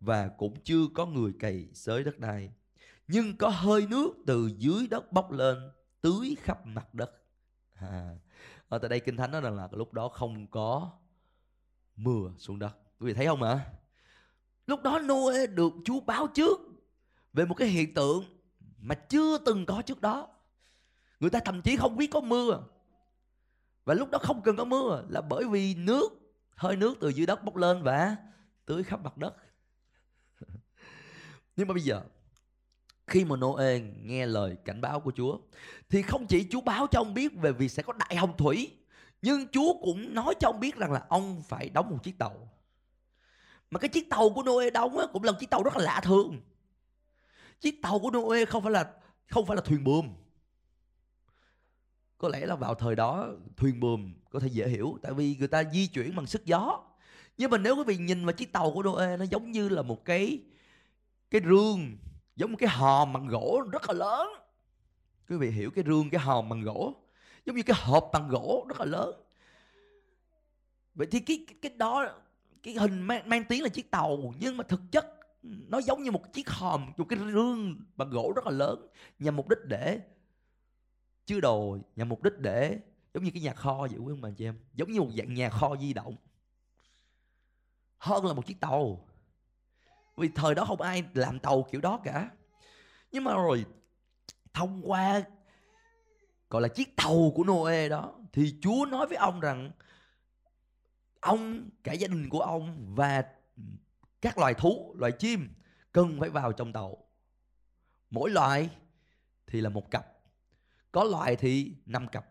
[0.00, 2.50] và cũng chưa có người cày xới đất đai
[3.08, 7.10] nhưng có hơi nước từ dưới đất bốc lên tưới khắp mặt đất.
[7.74, 8.16] À,
[8.68, 10.90] ở tại đây kinh thánh nói rằng là lúc đó không có
[11.96, 12.76] mưa xuống đất.
[13.00, 13.66] Quý vị thấy không ạ?
[14.66, 16.60] Lúc đó Noe được Chúa báo trước
[17.32, 18.24] về một cái hiện tượng
[18.78, 20.28] mà chưa từng có trước đó.
[21.20, 22.64] Người ta thậm chí không biết có mưa.
[23.84, 26.08] Và lúc đó không cần có mưa là bởi vì nước
[26.56, 28.16] hơi nước từ dưới đất bốc lên và
[28.66, 29.34] tưới khắp mặt đất.
[31.56, 32.02] Nhưng mà bây giờ
[33.06, 35.38] khi mà Noe nghe lời cảnh báo của Chúa
[35.90, 38.70] thì không chỉ Chúa báo cho ông biết về việc sẽ có đại hồng thủy
[39.22, 42.48] nhưng Chúa cũng nói cho ông biết rằng là ông phải đóng một chiếc tàu.
[43.70, 45.84] Mà cái chiếc tàu của Noe đóng á, cũng là một chiếc tàu rất là
[45.84, 46.40] lạ thường.
[47.60, 48.92] Chiếc tàu của Noe không phải là
[49.30, 50.08] không phải là thuyền buồm
[52.18, 55.48] có lẽ là vào thời đó thuyền buồm có thể dễ hiểu tại vì người
[55.48, 56.82] ta di chuyển bằng sức gió.
[57.38, 59.82] Nhưng mà nếu quý vị nhìn vào chiếc tàu của Noe nó giống như là
[59.82, 60.40] một cái
[61.30, 61.96] cái rương
[62.36, 64.28] giống một cái hòm bằng gỗ rất là lớn.
[65.28, 66.94] Quý vị hiểu cái rương cái hòm bằng gỗ.
[67.46, 69.14] Giống như cái hộp bằng gỗ rất là lớn.
[70.94, 72.08] Vậy thì cái cái, cái đó
[72.62, 75.06] cái hình mang, mang tiếng là chiếc tàu nhưng mà thực chất
[75.42, 78.86] nó giống như một chiếc hòm một cái rương bằng gỗ rất là lớn.
[79.18, 80.00] Nhằm mục đích để
[81.26, 82.78] chứa đồ nhằm mục đích để
[83.14, 84.58] giống như cái nhà kho vậy quý ông bà chị em.
[84.74, 86.16] Giống như một dạng nhà kho di động.
[87.98, 89.08] Hơn là một chiếc tàu
[90.16, 92.30] vì thời đó không ai làm tàu kiểu đó cả.
[93.12, 93.64] Nhưng mà rồi
[94.54, 95.22] thông qua,
[96.50, 99.70] gọi là, chiếc tàu của Noe đó, thì Chúa nói với ông rằng
[101.20, 103.24] ông, cả gia đình của ông và
[104.22, 105.48] các loài thú, loài chim
[105.92, 107.06] cần phải vào trong tàu.
[108.10, 108.70] Mỗi loài
[109.46, 110.06] thì là một cặp.
[110.92, 112.26] Có loài thì năm cặp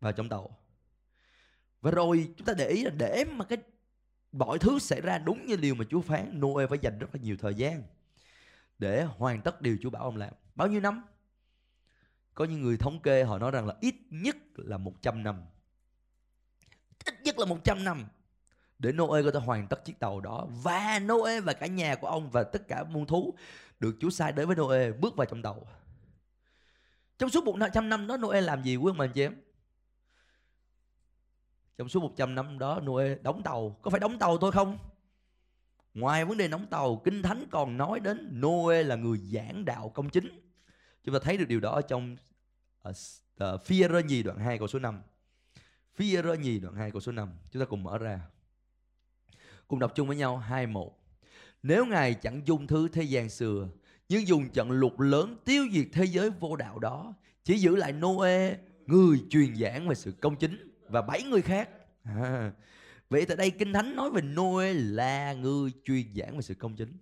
[0.00, 0.58] vào trong tàu.
[1.80, 3.58] Và rồi chúng ta để ý là để mà cái
[4.32, 6.40] mọi thứ xảy ra đúng như điều mà Chúa phán.
[6.40, 7.82] Noe phải dành rất là nhiều thời gian
[8.78, 10.32] để hoàn tất điều Chúa bảo ông làm.
[10.54, 11.02] Bao nhiêu năm?
[12.34, 15.42] Có những người thống kê, họ nói rằng là ít nhất là 100 năm.
[17.04, 18.04] Ít nhất là 100 năm
[18.78, 20.46] để Noe có thể hoàn tất chiếc tàu đó.
[20.50, 23.34] Và Noe và cả nhà của ông và tất cả muôn thú
[23.80, 25.66] được Chúa sai đến với Noe bước vào trong tàu.
[27.18, 29.34] Trong suốt 100 năm đó Noe làm gì, quý ông bà anh chị em?
[31.78, 33.76] Trong suốt 100 năm đó Noe đóng tàu.
[33.82, 34.78] Có phải đóng tàu thôi không?
[35.94, 39.88] Ngoài vấn đề đóng tàu kinh thánh còn nói đến Noe là người giảng đạo
[39.88, 40.40] công chính.
[41.04, 42.16] Chúng ta thấy được điều đó ở trong
[42.82, 45.02] ờ, uh, uh, ờ, phi rơ nhì đoạn 2 câu số 5
[45.94, 48.20] phi rơ nhì đoạn 2 câu số 5 chúng ta cùng mở ra.
[49.68, 50.98] Cùng đọc chung với nhau hai một.
[51.62, 53.68] Nếu ngài chẳng dung thứ thế gian xưa
[54.08, 57.14] nhưng dùng trận lục lớn tiêu diệt thế giới vô đạo đó
[57.44, 58.56] chỉ giữ lại Noe
[58.86, 61.70] người truyền giảng về sự công chính và bảy người khác.
[62.04, 62.52] À,
[63.10, 66.76] vậy tại đây kinh thánh nói về Noe là người truyền giảng về sự công
[66.76, 66.98] chính.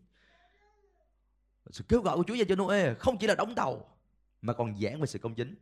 [1.70, 3.96] Sự kêu gọi của Chúa dành cho Noe không chỉ là đóng tàu
[4.42, 5.54] mà còn giảng về sự công chính.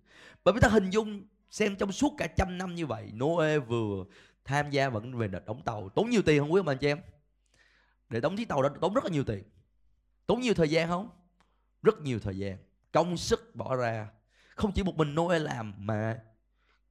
[0.45, 4.05] Bởi vì ta hình dung xem trong suốt cả trăm năm như vậy Noe vừa
[4.45, 5.89] tham gia vẫn về đóng tàu.
[5.89, 6.99] Tốn nhiều tiền không quý ông anh chị em?
[8.09, 9.43] Để đóng chiếc tàu đó tốn rất là nhiều tiền.
[10.27, 11.09] Tốn nhiều thời gian không?
[11.83, 12.59] Rất nhiều thời gian.
[12.93, 14.09] Công sức bỏ ra.
[14.57, 16.19] Không chỉ một mình Noe làm mà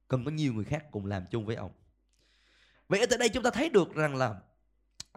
[0.08, 1.70] cần có nhiều người khác cùng làm chung với ông.
[2.88, 4.40] Vậy ở tại đây chúng ta thấy được rằng là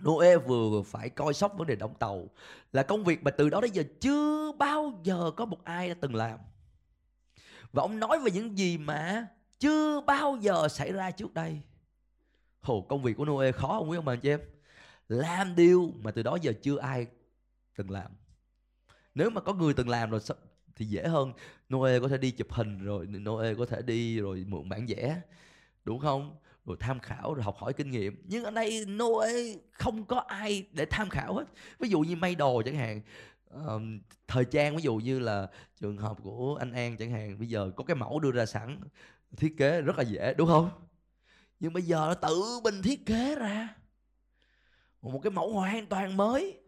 [0.02, 2.30] Noe vừa phải coi sóc vấn đề đóng tàu
[2.74, 5.96] là công việc mà từ đó đến giờ chưa bao giờ có một ai đã
[6.02, 6.40] từng làm.
[7.72, 9.28] Và ông nói về những gì mà
[9.60, 11.62] chưa bao giờ xảy ra trước đây.
[12.62, 14.40] Hồ, công việc của Noe khó không quý ông bà anh chị em?
[15.08, 17.08] Làm điều mà từ đó giờ chưa ai
[17.76, 18.12] từng làm.
[19.16, 20.20] Nếu mà có người từng làm rồi
[20.76, 21.34] thì dễ hơn.
[21.74, 25.22] Noe có thể đi chụp hình rồi Noe có thể đi rồi mượn bản vẽ
[25.86, 26.36] đúng không?
[26.66, 28.24] Rồi tham khảo rồi học hỏi kinh nghiệm.
[28.28, 29.30] Nhưng ở đây Noe
[29.72, 31.46] không có ai để tham khảo hết.
[31.80, 33.02] Ví dụ như may đồ chẳng hạn
[33.50, 35.48] um, thời trang ví dụ như là
[35.80, 38.80] trường hợp của anh An chẳng hạn bây giờ có cái mẫu đưa ra sẵn
[39.38, 40.70] thiết kế rất là dễ đúng không?
[41.60, 43.76] Nhưng bây giờ nó tự mình thiết kế ra.
[45.02, 46.60] Một cái mẫu hoàn toàn mới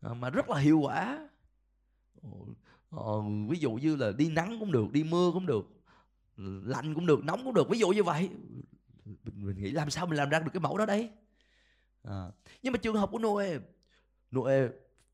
[0.00, 1.28] à, mà rất là hiệu quả
[2.90, 5.76] ờ, ví dụ như là đi nắng cũng được đi mưa cũng được
[6.64, 8.30] lạnh cũng được nóng cũng được ví dụ như vậy.
[9.24, 11.10] Mình nghĩ làm sao mình làm ra được cái mẫu đó đấy.
[12.02, 12.30] À.
[12.62, 13.58] nhưng mà trường hợp của Noe
[14.36, 14.68] Noe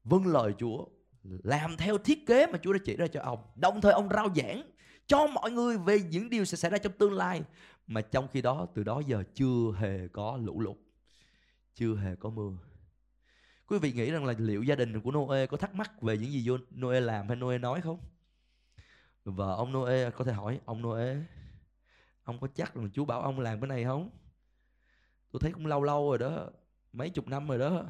[0.04, 0.86] vâng lời Chúa
[1.22, 3.38] làm theo thiết kế mà Chúa đã chỉ ra cho ông.
[3.56, 4.62] Đồng thời ông rao giảng
[5.06, 7.42] cho mọi người về những điều sẽ xảy ra trong tương lai.
[7.86, 10.76] Mà trong khi đó từ đó giờ chưa hề có lũ lụt
[11.74, 12.50] chưa hề có mưa
[13.72, 16.32] quý vị nghĩ rằng là liệu gia đình của Noe có thắc mắc về những
[16.32, 18.00] gì Noe làm hay Noe nói không?
[19.24, 21.16] Và ông Noe có thể hỏi, ông Noe,
[22.22, 24.10] ông có chắc là Chúa bảo ông làm cái này không?
[25.30, 26.50] Tôi thấy cũng lâu lâu rồi đó,
[26.92, 27.84] mấy chục năm rồi đó.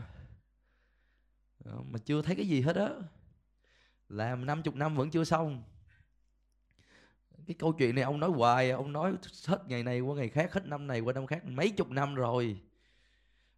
[1.64, 2.89] Ờ, mà chưa thấy cái gì hết á.
[4.09, 5.62] Làm năm chục năm vẫn chưa xong.
[7.47, 9.14] Cái câu chuyện này ông nói hoài, ông nói
[9.47, 12.14] hết ngày này qua ngày khác, hết năm này qua năm khác, mấy chục năm
[12.14, 12.61] rồi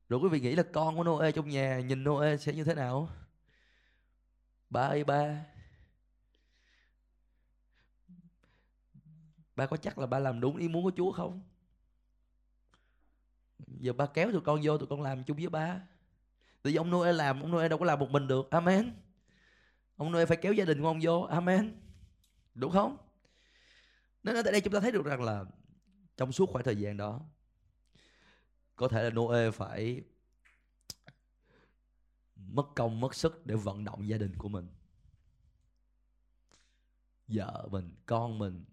[0.08, 2.74] rồi quý vị nghĩ là con của Noe trong nhà nhìn Noe sẽ như thế
[2.74, 3.08] nào?
[4.70, 5.44] Ba ơi, ba.
[9.56, 11.42] Ba có chắc là ba làm đúng ý muốn của Chúa không?
[13.66, 15.80] Giờ ba kéo tụi con vô, tụi con làm chung với ba.
[16.62, 18.50] Tại vì ông Noe làm, ông Noe đâu có làm một mình được.
[18.50, 18.92] Amen.
[19.96, 21.22] Ông Noe phải kéo gia đình của ông vô.
[21.22, 21.80] Amen.
[22.54, 22.96] Đúng không?
[24.22, 25.44] Nên ở tại đây chúng ta thấy được rằng là
[26.16, 27.20] trong suốt khoảng thời gian đó
[28.76, 30.02] có thể là Noe phải
[32.36, 34.68] mất công mất sức để vận động gia đình của mình.
[37.28, 38.64] Vợ mình con mình.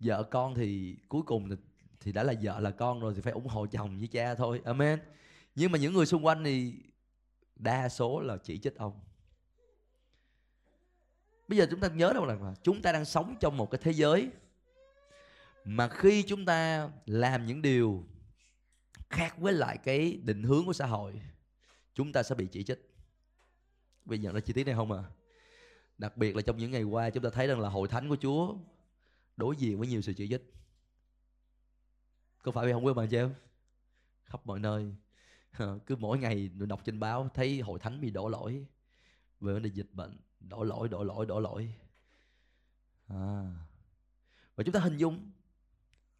[0.00, 1.56] Vợ con thì cuối cùng thì,
[2.00, 4.60] thì đã là vợ là con rồi thì phải ủng hộ chồng với cha thôi.
[4.64, 5.00] Amen.
[5.54, 6.74] Nhưng mà những người xung quanh thì
[7.56, 9.00] đa số là chỉ trích ông.
[11.48, 13.92] Bây giờ chúng ta nhớ đâu là chúng ta đang sống trong một cái thế
[13.92, 14.30] giới
[15.64, 18.04] mà khi chúng ta làm những điều
[19.10, 21.20] khác với lại cái định hướng của xã hội,
[21.94, 22.94] chúng ta sẽ bị chỉ trích.
[24.04, 25.04] Vì nhận ra chi tiết này không à?
[25.98, 28.16] Đặc biệt là trong những ngày qua, chúng ta thấy rằng là hội thánh của
[28.16, 28.56] Chúa
[29.36, 30.54] đối diện với nhiều sự chỉ trích.
[32.42, 33.28] Có phải vì không quên bạn chứ?
[34.28, 34.94] khắp mọi nơi.
[35.86, 38.66] Cứ mỗi ngày đọc trên báo thấy hội thánh bị đổ lỗi
[39.40, 40.20] về vấn đề dịch bệnh.
[40.40, 41.74] Đổ lỗi đổ lỗi đổ lỗi.
[43.06, 43.54] À.
[44.54, 45.32] và chúng ta hình dung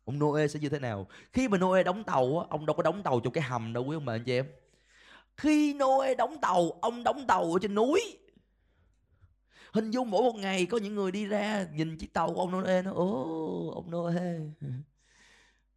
[0.09, 1.07] ông Noe sẽ như thế nào?
[1.33, 3.97] Khi mà Noe đóng tàu ông đâu có đóng tàu trong cái hầm đâu, quý
[3.97, 4.47] ông bà anh chị em.
[5.37, 8.01] Khi Noe đóng tàu, ông đóng tàu ở trên núi.
[9.73, 12.51] Hình dung mỗi một ngày có những người đi ra, nhìn chiếc tàu của ông
[12.51, 14.23] Noe nó ồ, ông Noe.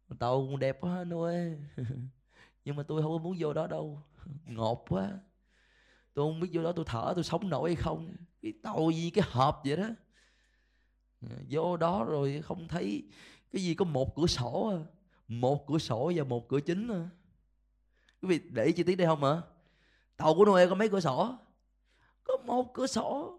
[0.18, 1.38] Tàu cũng đẹp quá, Noe.
[2.64, 4.02] Nhưng mà tôi không có muốn vô đó đâu.
[4.46, 5.10] Ngột quá.
[6.14, 8.16] Tôi không biết vô đó tôi thở, tôi sống nổi hay không.
[8.42, 9.88] Cái tàu gì, cái hộp vậy đó.
[11.48, 13.04] Vô đó rồi không thấy
[13.52, 14.78] cái gì có một cửa sổ à?
[15.28, 17.08] Một cửa sổ và một cửa chính à?
[18.22, 19.42] Quý vị để ý chi tiết đây không ạ?
[20.16, 21.34] Tàu của Noe có mấy cửa sổ?
[22.24, 23.38] Có một cửa sổ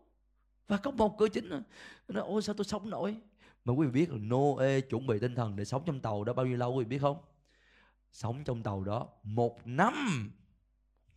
[0.68, 1.62] và có một cửa chính à.
[2.08, 3.18] nó ôi, sao tôi sống nổi?
[3.66, 6.34] Mà quý vị biết là Noe chuẩn bị tinh thần để sống trong tàu đó
[6.34, 7.18] bao nhiêu lâu, quý vị biết không?
[8.12, 10.32] Sống trong tàu đó một năm.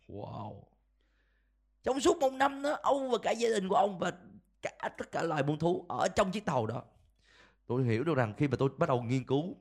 [0.07, 0.61] Wow.
[1.83, 4.11] Trong suốt một năm đó, ông và cả gia đình của ông và
[4.61, 6.83] cả tất cả loài muôn thú ở trong chiếc tàu đó
[7.67, 9.55] tôi hiểu được rằng khi mà tôi bắt đầu nghiên cứu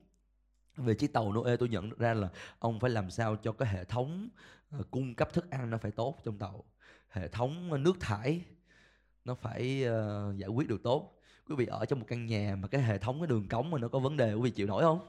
[0.77, 3.85] về chiếc tàu Noe tôi nhận ra là ông phải làm sao cho cái hệ
[3.85, 4.29] thống
[4.71, 6.65] ờ, cung cấp thức ăn nó phải tốt trong tàu.
[7.09, 8.45] Hệ thống nước thải
[9.25, 11.19] nó phải uh, giải quyết được tốt.
[11.49, 13.79] Quý vị ở trong một căn nhà mà cái hệ thống cái đường cống mà
[13.79, 15.01] nó có vấn đề quý vị chịu nổi không?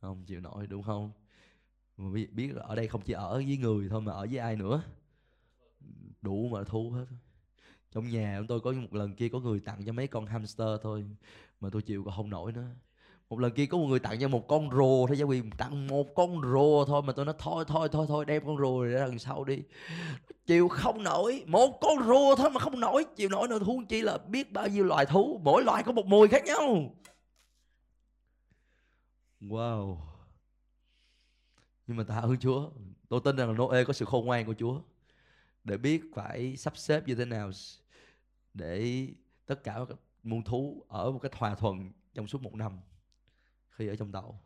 [0.00, 1.12] Không chịu nổi đúng không?
[1.96, 4.56] Mà biết, biết ở đây không chỉ ở với người thôi mà ở với ai
[4.56, 4.82] nữa?
[6.22, 7.06] Đủ mà thu hết
[7.94, 10.68] trong nhà chúng tôi có một lần kia có người tặng cho mấy con hamster
[10.82, 11.04] thôi,
[11.60, 12.66] mà tôi chịu còn không nổi nữa.
[13.30, 15.86] Một lần kia có một người tặng cho một con rùa thôi, giáo quyền tặng
[15.86, 19.06] một con rùa thôi, mà tôi nói thôi thôi thôi thôi, đem con rùa ra
[19.06, 19.62] đằng sau đi.
[20.46, 24.00] Chịu không nổi, một con rùa thôi mà không nổi, chịu nổi nữa thú chi
[24.02, 26.94] là biết bao nhiêu loài thú, mỗi loài có một mùi khác nhau.
[29.40, 29.96] Wow.
[31.86, 32.70] Nhưng mà tạ ơn Chúa,
[33.08, 34.80] tôi tin rằng là Noe có sự khôn ngoan của Chúa
[35.64, 37.50] để biết phải sắp xếp như thế nào
[38.54, 39.08] để
[39.46, 42.80] tất cả các muôn thú ở một cái hòa thuận trong suốt một năm
[43.70, 44.40] khi ở trong tàu.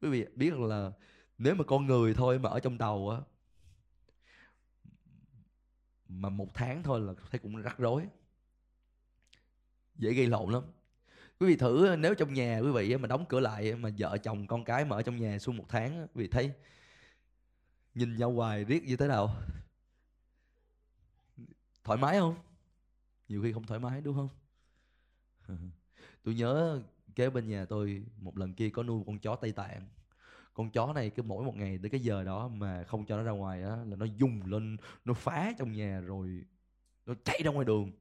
[0.00, 0.92] Quý vị biết là
[1.38, 3.20] nếu mà con người thôi mà ở trong tàu á,
[6.08, 8.08] mà một tháng thôi là thấy cũng rắc rối,
[9.96, 10.62] dễ gây lộn lắm.
[11.40, 14.46] Quý vị thử, nếu trong nhà quý vị mà đóng cửa lại mà vợ chồng
[14.46, 16.52] con cái mà ở trong nhà suốt một tháng quý vị thấy
[17.94, 19.36] nhìn nhau hoài riết như thế nào?
[21.84, 22.36] Thoải mái không?
[23.30, 24.28] Nhiều khi không thoải mái, đúng không?
[26.24, 26.82] Tôi nhớ
[27.14, 29.86] kế bên nhà tôi, một lần kia có nuôi con chó tây tạng.
[30.54, 33.22] Con chó này cứ mỗi một ngày tới cái giờ đó mà không cho nó
[33.22, 36.44] ra ngoài á, là nó dùng lên, nó phá trong nhà rồi
[37.06, 37.92] nó chạy ra ngoài đường.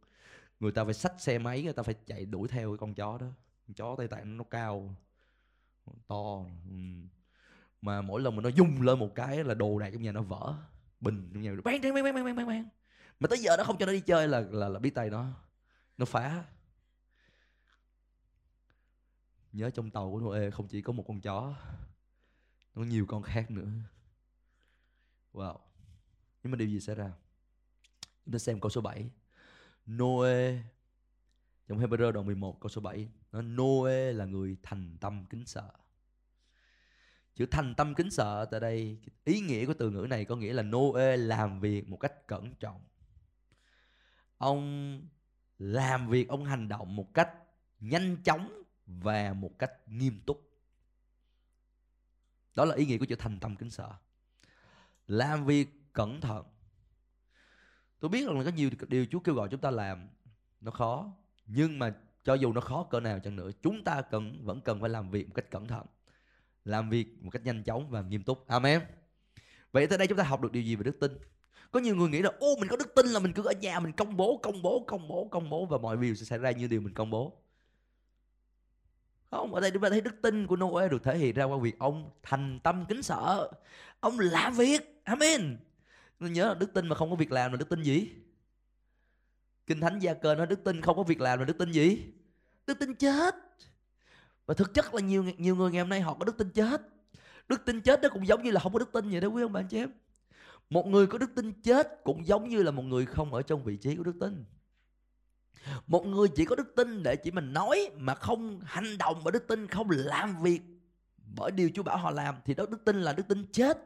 [0.59, 3.17] Người ta phải xách xe máy, người ta phải chạy đuổi theo cái con chó
[3.17, 3.27] đó.
[3.67, 4.95] Con chó tây tạng nó cao,
[6.07, 6.75] to ừ.
[7.81, 10.21] mà mỗi lần mà nó dùng lên một cái là đồ đạc trong nhà nó
[10.21, 10.53] vỡ.
[10.99, 12.65] Bình trong nhà bang bang bang bang bang bang bang
[13.19, 15.33] mà tới giờ nó không cho nó đi chơi là là là biết tay nó.
[15.97, 16.45] Nó phá.
[19.51, 21.55] Nhớ trong tàu của Noe không chỉ có một con chó,
[22.75, 23.69] nó nhiều con khác nữa.
[25.33, 25.57] Wow.
[26.43, 27.11] Nhưng mà điều gì xảy ra?
[28.25, 29.09] Chúng ta xem câu số 7
[29.85, 30.57] Noe
[31.67, 35.71] trong Hebrew đoạn 11 câu số 7 nó Noe là người thành tâm kính sợ.
[37.35, 40.53] Chữ thành tâm kính sợ tại đây, ý nghĩa của từ ngữ này có nghĩa
[40.53, 42.81] là Noe làm việc một cách cẩn trọng
[44.39, 45.01] ông
[45.59, 47.33] làm việc, ông hành động một cách
[47.79, 50.49] nhanh chóng và một cách nghiêm túc.
[52.55, 53.89] Đó là ý nghĩa của chữ thành tâm kính sợ.
[55.07, 56.45] Làm việc cẩn thận.
[57.99, 60.09] Tôi biết rằng là có nhiều điều Chúa kêu gọi chúng ta làm,
[60.61, 61.17] nó khó.
[61.45, 64.81] Nhưng mà cho dù nó khó cỡ nào chăng nữa, chúng ta cần, vẫn cần
[64.81, 65.85] phải làm việc một cách cẩn thận.
[66.65, 68.47] Làm việc một cách nhanh chóng và nghiêm túc.
[68.47, 68.81] Amen.
[69.71, 71.17] Vậy tới đây chúng ta học được điều gì về đức tin?
[71.71, 73.79] Có nhiều người nghĩ là, ô, mình có đức tin là mình cứ ở nhà
[73.79, 75.65] mình công bố công bố công bố công bố.
[75.65, 77.33] Và mọi điều sẽ xảy ra như điều mình công bố.
[79.31, 81.57] Không, ở đây chúng ta thấy đức tin của Noe được thể hiện ra qua
[81.57, 83.51] việc ông thành tâm kính sợ.
[83.99, 85.01] Ông làm việc.
[85.03, 85.57] Amen.
[86.19, 88.09] Nên nhớ là đức tin mà không có việc làm là đức tin gì?
[89.67, 92.05] Kinh thánh gia cơ nói đức tin không có việc làm là đức tin gì?
[92.67, 93.35] Đức tin chết.
[94.45, 96.81] Và thực chất là nhiều nhiều người ngày hôm nay họ có đức tin chết.
[97.47, 99.41] Đức tin chết nó cũng giống như là không có đức tin vậy đó, quý
[99.41, 99.91] ông bạn chị em
[100.69, 103.63] một người có đức tin chết cũng giống như là một người không ở trong
[103.63, 104.45] vị trí của đức tin.
[105.87, 109.31] Một người chỉ có đức tin để chỉ mình nói mà không hành động bởi
[109.31, 110.61] đức tin, không làm việc
[111.35, 113.77] bởi điều Chúa bảo họ làm thì đó đức tin là đức tin chết.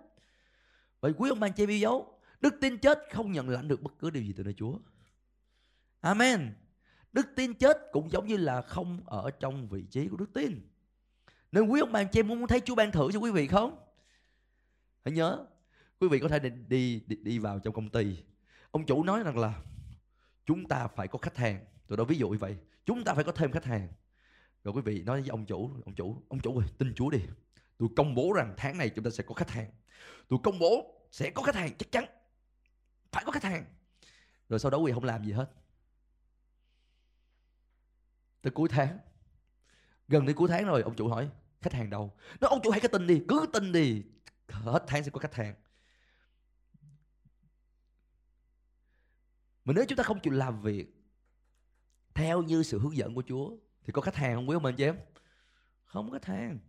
[1.00, 3.94] Vậy quý ông bà chị biết dấu, đức tin chết không nhận lãnh được bất
[4.00, 4.78] cứ điều gì từ nơi Chúa.
[6.00, 6.54] Amen.
[7.14, 10.70] Đức tin chết cũng giống như là không ở trong vị trí của đức tin.
[11.52, 13.78] Nên quý ông bà chị muốn thấy Chúa ban thử cho quý vị không?
[15.06, 15.46] Hãy nhớ
[16.04, 18.18] quý vị có thể đi, đi đi đi vào trong công ty.
[18.72, 19.62] Ông chủ nói rằng là
[20.46, 21.66] chúng ta phải có khách hàng.
[21.88, 23.88] Tôi nói ví dụ như vậy chúng ta phải có thêm khách hàng.
[24.64, 27.20] Rồi quý vị nói với ông chủ ông chủ ông chủ ơi tin chúa đi.
[27.78, 29.72] Tôi công bố rằng tháng này chúng ta sẽ có khách hàng.
[30.28, 32.06] Tôi công bố sẽ có khách hàng chắc chắn
[33.12, 33.66] phải có khách hàng.
[34.50, 35.50] Rồi sau đó quý vị không làm gì hết.
[38.42, 38.98] Tới cuối tháng
[40.08, 41.30] gần đến cuối tháng rồi ông chủ hỏi
[41.62, 42.14] khách hàng đâu?
[42.42, 44.04] Nói ông chủ hãy cái tin đi cứ tin đi
[44.50, 45.56] hết tháng sẽ có khách hàng.
[49.66, 50.96] Mà nếu chúng ta không chịu làm việc
[52.14, 53.52] theo như sự hướng dẫn của Chúa,
[53.84, 55.00] thì có khách hàng không quý ông anh chị em?
[55.86, 56.60] Không có khách hàng.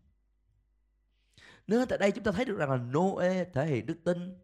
[1.67, 4.39] Nên tại đây chúng ta thấy được rằng là Noe thể hiện đức tin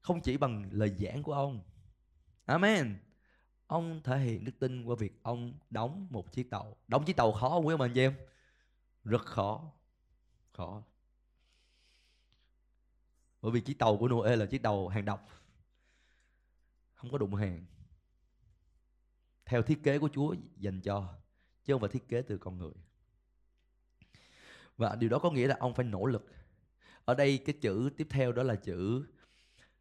[0.00, 1.62] không chỉ bằng lời giảng của ông.
[2.44, 2.98] Amen.
[3.66, 6.76] Ông thể hiện đức tin qua việc ông đóng một chiếc tàu.
[6.88, 8.14] Đóng chiếc tàu khó không quý ông anh chị em?
[9.04, 9.72] Rất khó.
[10.52, 10.82] Khó.
[13.42, 15.28] Bởi vì chiếc tàu của Noe là chiếc tàu hàng độc.
[17.02, 17.64] Không có đụng hàng.
[19.44, 21.14] Theo thiết kế của Chúa dành cho
[21.64, 22.72] chứ không phải thiết kế từ con người.
[24.76, 26.26] Và điều đó có nghĩa là ông phải nỗ lực.
[27.04, 29.06] Ở đây cái chữ tiếp theo đó là chữ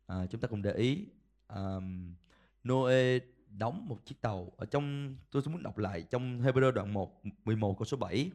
[0.08, 1.06] à, chúng ta cùng để ý
[1.48, 2.16] um,
[2.64, 3.20] Noe
[3.50, 4.52] đóng một chiếc tàu.
[4.58, 8.32] Ở trong tôi muốn đọc lại trong Hebrew đoạn 1 11 câu số 7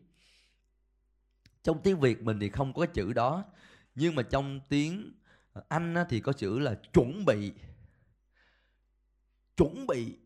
[1.63, 3.45] trong tiếng Việt mình thì không có cái chữ đó
[3.95, 5.13] nhưng mà trong tiếng
[5.69, 7.53] Anh thì có chữ là chuẩn bị
[9.57, 10.17] chuẩn bị.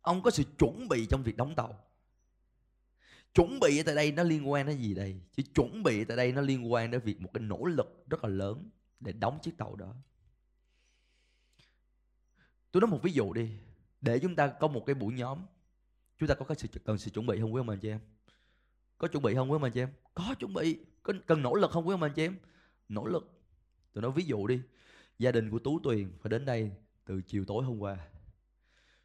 [0.00, 1.84] Ông có sự chuẩn bị trong việc đóng tàu.
[3.34, 5.20] Chuẩn bị tại đây nó liên quan đến gì đây?
[5.36, 8.24] Chứ chuẩn bị tại đây nó liên quan đến việc một cái nỗ lực rất
[8.24, 8.70] là lớn
[9.00, 9.94] để đóng chiếc tàu đó.
[12.72, 13.50] Tôi nói một ví dụ đi.
[14.00, 15.38] Để chúng ta có một cái buổi nhóm,
[16.18, 18.00] chúng ta có cái sự cần sự chuẩn bị không quý ông anh chị em?
[18.98, 19.92] Có chuẩn bị không quý ông anh chị em?
[20.14, 20.78] Có chuẩn bị.
[21.02, 22.36] Có cần nỗ lực không quý ông anh chị em?
[22.88, 23.30] Nỗ lực.
[23.92, 24.60] Tôi nói ví dụ đi.
[25.18, 26.70] Gia đình của tú tuyền phải đến đây
[27.04, 27.96] từ chiều tối hôm qua,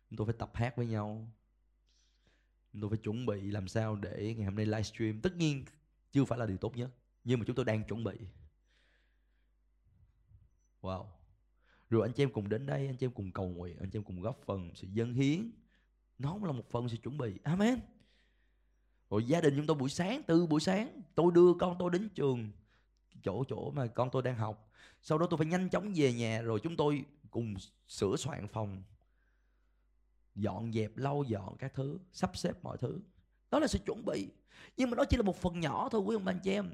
[0.10, 1.28] chúng tôi phải tập hát với nhau.
[2.74, 5.22] Chúng tôi phải chuẩn bị làm sao để ngày hôm nay livestream.
[5.22, 5.66] Tất nhiên
[6.12, 6.92] chưa phải là điều tốt nhất,
[7.24, 8.16] nhưng mà chúng tôi đang chuẩn bị.
[10.82, 11.06] Wow.
[11.90, 13.98] Rồi anh chị em cùng đến đây, anh chị em cùng cầu nguyện, anh chị
[13.98, 15.52] em cùng góp phần, sự dân hiến.
[16.18, 17.34] Nó cũng là một phần sự chuẩn bị.
[17.44, 17.80] Amen.
[19.10, 22.10] Rồi gia đình chúng tôi buổi sáng, từ buổi sáng, tôi đưa con tôi đến
[22.10, 22.52] trường,
[23.24, 24.72] chỗ chỗ mà con tôi đang học.
[25.02, 27.56] Sau đó tôi phải nhanh chóng về nhà, rồi chúng tôi cùng
[27.88, 28.84] sửa soạn phòng
[30.36, 33.00] dọn dẹp lau dọn các thứ sắp xếp mọi thứ.
[33.52, 34.28] Đó là sự chuẩn bị.
[34.78, 36.72] Nhưng mà đó chỉ là một phần nhỏ thôi quý ông anh chị em.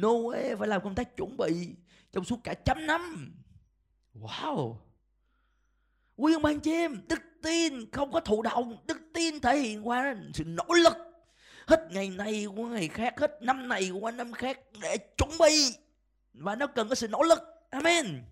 [0.00, 1.74] Noe phải làm công tác chuẩn bị
[2.12, 3.34] trong suốt cả trăm năm.
[4.14, 4.76] Wow.
[6.16, 9.88] Quý ông anh chị em đức tin không có thụ động đức tin thể hiện
[9.88, 10.96] qua sự nỗ lực.
[11.66, 15.74] Hết ngày này qua ngày khác hết năm này qua năm khác để chuẩn bị.
[16.32, 17.38] Và nó cần có sự nỗ lực.
[17.70, 18.22] Amen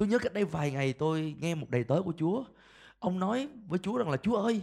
[0.00, 2.44] tôi nhớ cách đây vài ngày tôi nghe một đầy tớ của chúa
[2.98, 4.62] ông nói với chúa rằng là chúa ơi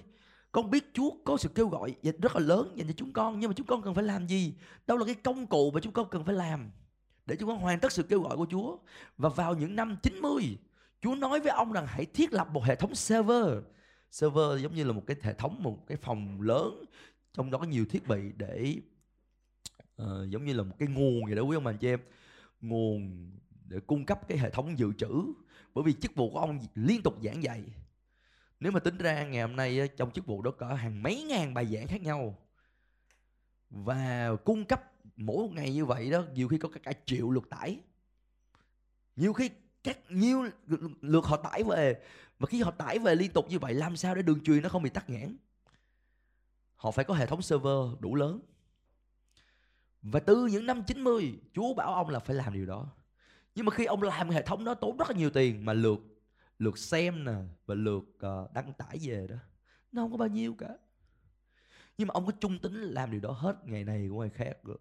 [0.51, 3.49] con biết Chúa có sự kêu gọi rất là lớn dành cho chúng con nhưng
[3.49, 4.53] mà chúng con cần phải làm gì?
[4.87, 6.71] Đâu là cái công cụ mà chúng con cần phải làm
[7.25, 8.77] để chúng con hoàn tất sự kêu gọi của Chúa.
[9.17, 10.57] Và vào những năm 90,
[11.01, 13.63] Chúa nói với ông rằng hãy thiết lập một hệ thống server.
[14.11, 16.85] Server giống như là một cái hệ thống, một cái phòng lớn
[17.33, 18.75] trong đó có nhiều thiết bị để
[20.01, 21.99] uh, giống như là một cái nguồn vậy đó quý ông anh chị em.
[22.61, 23.29] Nguồn
[23.67, 25.09] để cung cấp cái hệ thống dự trữ.
[25.73, 27.63] Bởi vì chức vụ của ông liên tục giảng dạy.
[28.59, 31.53] Nếu mà tính ra ngày hôm nay trong chức vụ đó có hàng mấy ngàn
[31.53, 32.37] bài giảng khác nhau.
[33.69, 34.83] Và cung cấp
[35.15, 37.79] mỗi ngày như vậy đó nhiều khi có cả, cả triệu lượt tải.
[39.15, 39.49] Nhiều khi
[39.83, 40.45] các nhiều
[41.01, 42.01] lượt họ tải về.
[42.39, 44.69] Và khi họ tải về liên tục như vậy làm sao để đường truyền nó
[44.69, 45.37] không bị tắc nghẽn?
[46.75, 48.39] Họ phải có hệ thống server đủ lớn.
[50.01, 52.87] Và từ những năm 90 Chúa bảo ông là phải làm điều đó
[53.57, 55.99] nhưng mà khi ông làm hệ thống đó tốn rất là nhiều tiền mà lượt
[56.59, 57.33] lượt xem nè
[57.65, 59.35] và lượt uh, đăng tải về đó.
[59.91, 60.67] Nó không có bao nhiêu cả.
[61.97, 64.57] Nhưng mà ông có trung tính làm điều đó hết ngày này của ngày khác
[64.63, 64.77] rồi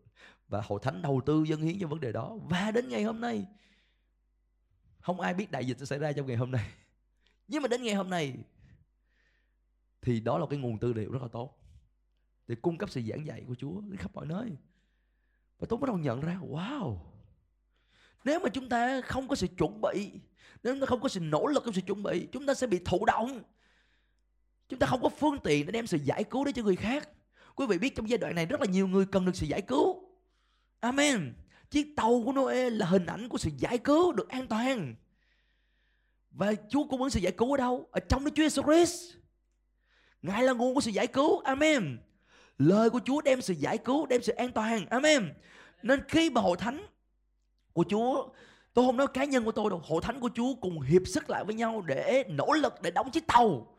[0.49, 2.37] và hội thánh đầu tư dân hiến cho vấn đề đó.
[2.49, 3.47] Và đến ngày hôm nay
[5.01, 6.71] không ai biết đại dịch sẽ xảy ra trong ngày hôm nay.
[7.49, 8.35] Nhưng mà đến ngày hôm nay
[10.03, 11.59] thì đó là cái nguồn tư liệu rất là tốt.
[12.47, 14.57] Để cung cấp sự giảng dạy của Chúa đến khắp mọi nơi.
[15.59, 17.16] Và tôi bắt đầu nhận ra wow
[18.27, 20.11] nếu mà chúng ta không có sự chuẩn bị,
[20.63, 22.67] nếu chúng ta không có sự nỗ lực trong sự chuẩn bị, chúng ta sẽ
[22.67, 23.43] bị thụ động.
[24.69, 27.09] Chúng ta không có phương tiện để đem sự giải cứu đến cho người khác.
[27.55, 29.63] Quý vị biết trong giai đoạn này rất là nhiều người cần được sự giải
[29.63, 30.09] cứu.
[30.81, 31.35] Amen.
[31.71, 34.95] Chiếc tàu của Noe là hình ảnh của sự giải cứu được an toàn.
[36.31, 37.89] Và Chúa cung ứng sự giải cứu ở đâu?
[37.91, 39.17] Ở trong Đức Chúa Jesus Christ.
[40.23, 41.39] Ngài là nguồn của sự giải cứu.
[41.39, 41.99] Amen.
[42.59, 44.87] Lời của Chúa đem sự giải cứu, đem sự an toàn.
[44.87, 45.35] Amen.
[45.83, 46.87] Nên khi mà hội thánh
[47.77, 48.29] của Chúa.
[48.75, 51.31] Tôi không nói cá nhân của tôi đâu Hội thánh của Chúa cùng hiệp sức
[51.31, 53.77] lại với nhau Để nỗ lực để đóng chiếc tàu.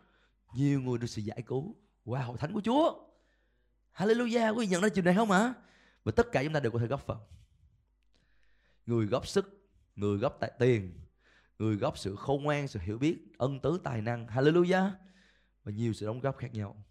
[0.56, 1.76] Nhiều người được sự giải cứu
[2.06, 2.94] Qua hội thánh của Chúa.
[3.96, 5.54] Hallelujah Quý vị nhận ra chuyện này không hả?
[6.04, 7.18] Và tất cả chúng ta đều có thể góp phần.
[8.86, 11.00] Người góp sức Người góp tài tiền
[11.60, 14.28] Người góp sự khôn ngoan, sự hiểu biết Ân tứ tài năng.
[14.28, 14.92] Hallelujah.
[15.64, 16.84] Và nhiều sự đóng góp khác nhau.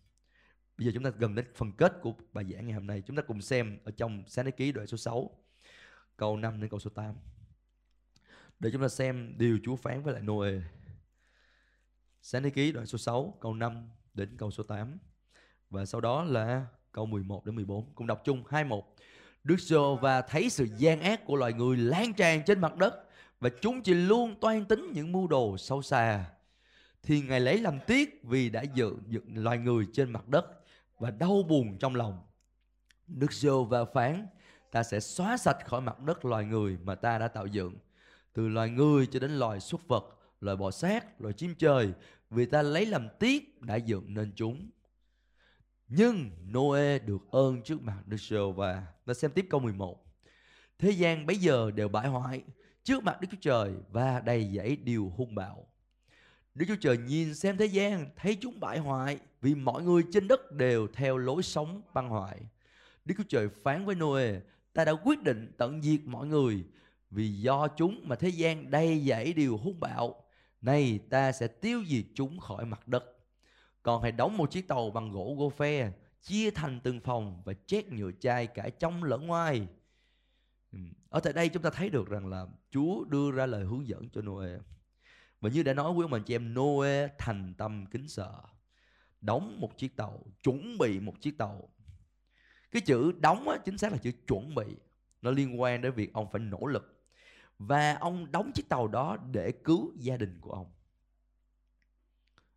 [0.78, 3.02] Bây giờ chúng ta gần đến phần kết của bài giảng ngày hôm nay.
[3.06, 5.30] Chúng ta cùng xem ở trong sáng ký đoạn số 6
[6.16, 7.14] Câu 5 đến câu số 8
[8.58, 10.50] để chúng ta xem điều Chúa phán với lại Noe.
[12.22, 14.98] Sáng thế ký đoạn số 6 câu 5 đến câu số 8
[15.70, 18.84] và sau đó là câu 11 đến 14 cùng đọc chung 21
[19.44, 22.94] Đức giê và thấy sự gian ác của loài người lan tràn trên mặt đất
[23.40, 26.24] và chúng chỉ luôn toan tính những mưu đồ sâu xa.
[27.02, 30.46] Thì ngài lấy làm tiếc vì đã dựng dựng loài người trên mặt đất
[30.98, 32.18] và đau buồn trong lòng.
[33.06, 34.26] Đức giê và phán
[34.76, 37.74] ta sẽ xóa sạch khỏi mặt đất loài người mà ta đã tạo dựng
[38.32, 41.92] từ loài người cho đến loài súc vật, loài bò sát, loài chim trời,
[42.30, 44.70] vì ta lấy làm tiếc đã dựng nên chúng.
[45.88, 50.04] Nhưng Noe được ơn trước mặt Đức Chúa và ta xem tiếp câu 11.
[50.78, 52.42] Thế gian bấy giờ đều bại hoại
[52.82, 55.66] trước mặt Đức Chúa Trời và đầy dẫy điều hung bạo.
[56.54, 60.28] Đức Chúa Trời nhìn xem thế gian thấy chúng bại hoại vì mọi người trên
[60.28, 62.40] đất đều theo lối sống băng hoại.
[63.06, 64.40] Đức Chúa Trời phán với Noe,
[64.76, 66.64] ta đã quyết định tận diệt mọi người,
[67.10, 70.24] vì do chúng mà thế gian đầy dẫy điều hung bạo.
[70.60, 73.04] Nay ta sẽ tiêu diệt chúng khỏi mặt đất.
[73.82, 77.52] Còn hãy đóng một chiếc tàu bằng gỗ gô phe, Chia thành từng phòng và
[77.66, 79.66] chét nhựa chai cả trong lẫn ngoài.
[80.72, 83.88] Ừ, ở tại đây chúng ta thấy được rằng là Chúa đưa ra lời hướng
[83.88, 84.58] dẫn cho Noe.
[85.40, 88.32] Và như đã nói với ông anh chị em, Noe thành tâm kính sợ.
[89.20, 91.68] Đóng một chiếc tàu, Chuẩn bị một chiếc tàu.
[92.70, 94.64] Cái chữ đóng á, chính xác là chữ chuẩn bị.
[95.22, 96.96] Nó liên quan đến việc ông phải nỗ lực
[97.58, 100.72] và ông đóng chiếc tàu đó để cứu gia đình của ông.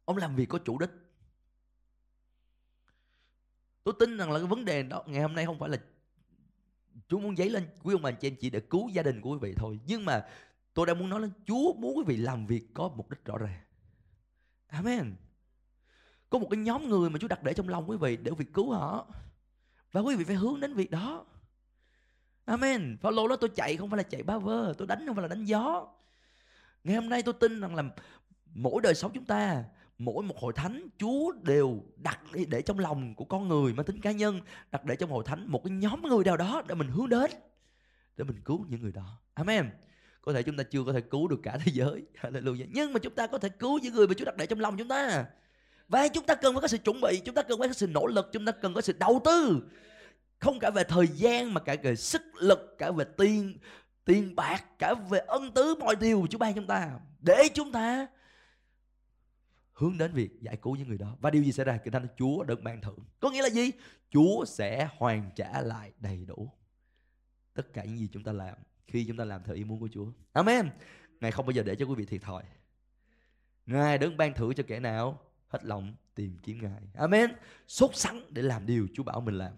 [0.06, 0.90] Ông làm việc có chủ đích.
[3.84, 5.78] Tôi tin rằng là cái vấn đề đó ngày hôm nay không phải là
[7.08, 9.32] Chúa muốn giấy lên quý ông bà chị em chỉ để cứu gia đình của
[9.32, 9.80] quý vị thôi.
[9.86, 10.28] Nhưng mà
[10.74, 13.38] tôi đang muốn nói là Chúa muốn quý vị làm việc có mục đích rõ
[13.38, 13.60] ràng.
[14.68, 15.16] Amen.
[16.30, 18.54] Có một cái nhóm người mà Chúa đặt để trong lòng quý vị để việc
[18.54, 19.08] cứu họ
[19.92, 21.26] và quý vị phải hướng đến việc đó
[22.50, 22.98] Amen.
[23.02, 25.28] Phaolô đó tôi chạy không phải là chạy ba vơ, tôi đánh không phải là
[25.28, 25.88] đánh gió.
[26.84, 27.84] Ngày hôm nay tôi tin rằng là
[28.54, 29.64] mỗi đời sống chúng ta,
[29.98, 34.02] mỗi một hội thánh Chúa đều đặt để trong lòng của con người mang tính
[34.02, 36.88] cá nhân, đặt để trong hội thánh một cái nhóm người nào đó để mình
[36.88, 37.32] hướng đến
[38.18, 39.20] để mình cứu những người đó.
[39.34, 39.70] Amen.
[40.22, 42.06] Có thể chúng ta chưa có thể cứu được cả thế giới.
[42.22, 42.68] Hallelujah.
[42.70, 44.78] Nhưng mà chúng ta có thể cứu những người mà Chúa đặt để trong lòng
[44.78, 45.26] chúng ta.
[45.90, 47.88] Và chúng ta cần phải có sự chuẩn bị, chúng ta cần phải có sự
[47.88, 49.64] nỗ lực, chúng ta cần có sự đầu tư.
[50.40, 53.58] Không cả về thời gian mà cả về sức lực cả về tiền
[54.06, 57.00] tiền bạc cả về ân tứ mọi điều Chúa ban chúng ta.
[57.20, 58.08] Để chúng ta
[59.74, 61.18] hướng đến việc giải cứu những người đó.
[61.22, 61.78] Và điều gì xảy ra?
[61.78, 63.00] Kinh thánh Chúa được ban thưởng.
[63.20, 63.72] Có nghĩa là gì?
[64.12, 66.52] Chúa sẽ hoàn trả lại đầy đủ
[67.54, 68.56] tất cả những gì chúng ta làm
[68.88, 70.06] khi chúng ta làm theo ý muốn của Chúa.
[70.34, 70.70] Amen.
[71.20, 72.44] Ngài không bao giờ để cho quý vị thiệt thòi.
[73.66, 77.32] Ngài đấng ban thưởng cho kẻ nào hết lòng tìm kiếm Ngài Amen
[77.68, 79.54] sốt sắng để làm điều Chúa bảo mình làm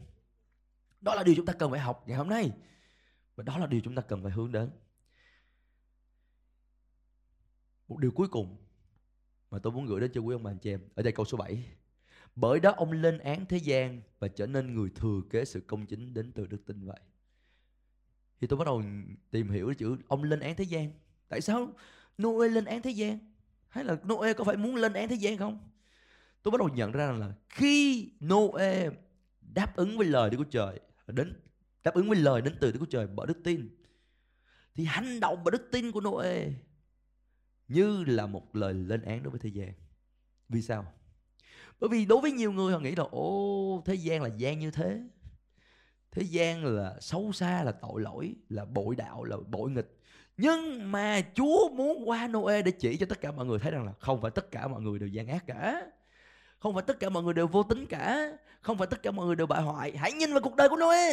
[1.02, 2.52] đó là điều chúng ta cần phải học ngày hôm nay.
[3.36, 4.70] Và đó là điều chúng ta cần phải hướng đến.
[7.88, 8.58] Một điều cuối cùng
[9.52, 10.82] mà tôi muốn gửi đến cho quý ông bà anh chị em.
[10.96, 11.66] Ở đây câu số 7.
[12.36, 15.86] Bởi đó ông lên án thế gian và trở nên người thừa kế sự công
[15.86, 17.00] chính đến từ đức tin vậy.
[18.42, 18.84] Thì tôi bắt đầu
[19.32, 20.92] tìm hiểu chữ ông lên án thế gian.
[21.28, 21.74] Tại sao
[22.18, 23.20] Noe lên án thế gian?
[23.70, 25.71] Hay là Noe có phải muốn lên án thế gian không?
[26.44, 28.90] Tôi bắt đầu nhận ra rằng là khi Noe
[29.42, 31.34] đáp ứng với lời Đức Chúa Trời đến
[31.84, 33.70] đáp ứng với lời đến từ Đức Chúa Trời bởi đức tin
[34.76, 36.50] thì hành động bởi đức tin của Noe
[37.68, 39.74] như là một lời lên án đối với thế gian.
[40.50, 40.94] Vì sao?
[41.80, 44.72] Bởi vì đối với nhiều người họ nghĩ là ô thế gian là gian như
[44.72, 45.04] thế.
[46.12, 49.98] Thế gian là xấu xa là tội lỗi, là bội đạo, là bội nghịch.
[50.38, 53.86] Nhưng mà Chúa muốn qua Noe để chỉ cho tất cả mọi người thấy rằng
[53.86, 55.82] là không phải tất cả mọi người đều gian ác cả.
[56.62, 58.32] Không phải tất cả mọi người đều vô tính cả.
[58.62, 59.98] Không phải tất cả mọi người đều bại hoại.
[59.98, 61.12] Hãy nhìn vào cuộc đời của Noe.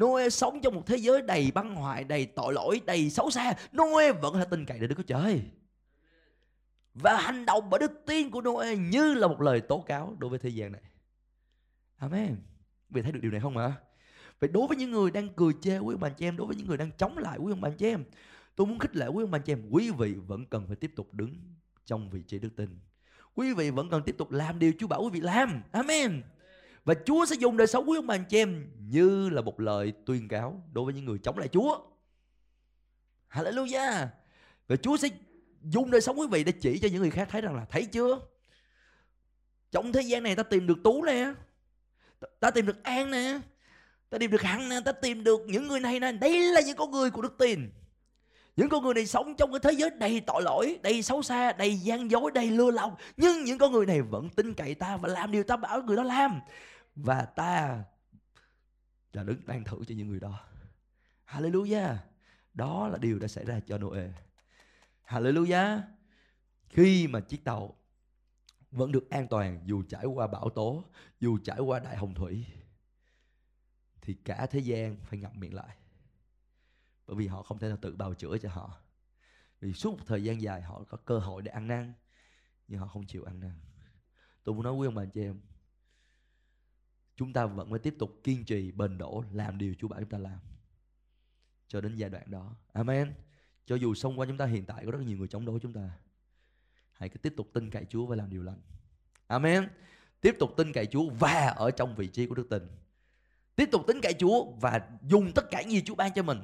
[0.00, 3.54] Noe sống trong một thế giới đầy băng hoại Đầy tội lỗi, đầy xấu xa.
[3.72, 5.42] Noe vẫn là tin cậy để Đức Chúa Trời.
[6.94, 10.30] Và hành động bởi đức tin của Noe Như là một lời tố cáo đối
[10.30, 10.82] với thế gian này.
[11.96, 12.36] Amen.
[12.90, 13.72] Vì thấy được điều này không ạ?
[14.40, 16.56] Vậy đối với những người đang cười chê quý ông bà chị em Đối với
[16.56, 18.04] những người đang chống lại quý ông bà chị em
[18.56, 20.92] Tôi muốn khích lệ quý ông bà chị em Quý vị vẫn cần phải tiếp
[20.96, 21.34] tục đứng
[21.84, 22.78] trong vị trí đức tin
[23.34, 25.62] quý vị vẫn cần tiếp tục làm điều Chúa bảo quý vị làm.
[25.72, 26.22] Amen.
[26.84, 29.60] Và Chúa sẽ dùng đời sống quý ông bà anh chị em như là một
[29.60, 31.78] lời tuyên cáo đối với những người chống lại Chúa.
[33.30, 34.06] Hallelujah.
[34.68, 35.08] Và Chúa sẽ
[35.62, 37.86] dùng đời sống quý vị để chỉ cho những người khác thấy rằng là, thấy
[37.86, 38.20] chưa?
[39.70, 41.32] Trong thế gian này ta tìm được Tú nè.
[42.40, 43.40] Ta tìm được An nè.
[44.10, 44.80] Ta tìm được hạnh nè.
[44.84, 46.12] Ta tìm được những người này nè.
[46.12, 47.70] Đây là những con người của đức tin.
[48.56, 51.52] Những con người này sống trong cái thế giới đầy tội lỗi, đầy xấu xa,
[51.52, 52.94] đầy gian dối, đầy lừa lòng.
[53.16, 55.96] Nhưng những con người này vẫn tin cậy ta và làm điều ta bảo người
[55.96, 56.40] đó làm.
[56.96, 57.84] Và ta
[59.12, 60.40] là đứng đang thử cho những người đó.
[61.26, 61.96] Hallelujah.
[62.54, 64.08] Đó là điều đã xảy ra cho Noe.
[65.08, 65.80] Hallelujah.
[66.68, 67.76] Khi mà chiếc tàu
[68.70, 70.84] vẫn được an toàn dù trải qua bão tố,
[71.20, 72.46] dù trải qua đại hồng thủy
[74.00, 75.76] thì cả thế gian phải ngậm miệng lại
[77.06, 78.80] bởi vì họ không thể nào tự bào chữa cho họ.
[79.60, 81.92] Vì suốt một thời gian dài họ có cơ hội để ăn năn,
[82.68, 83.60] nhưng họ không chịu ăn năn.
[84.44, 85.40] Tôi muốn nói với ông bà anh chị em,
[87.16, 90.10] chúng ta vẫn phải tiếp tục kiên trì, bền đổ, làm điều Chúa bảo chúng
[90.10, 90.38] ta làm
[91.68, 92.56] cho đến giai đoạn đó.
[92.72, 93.14] Amen.
[93.66, 95.72] Cho dù xung quanh chúng ta hiện tại có rất nhiều người chống đối chúng
[95.72, 95.90] ta,
[96.92, 98.60] hãy cứ tiếp tục tin cậy Chúa và làm điều lành.
[99.26, 99.68] Amen.
[100.20, 102.68] Tiếp tục tin cậy Chúa và ở trong vị trí của đức tin.
[103.56, 106.38] Tiếp tục tin cậy Chúa và dùng tất cả những gì Chúa ban cho mình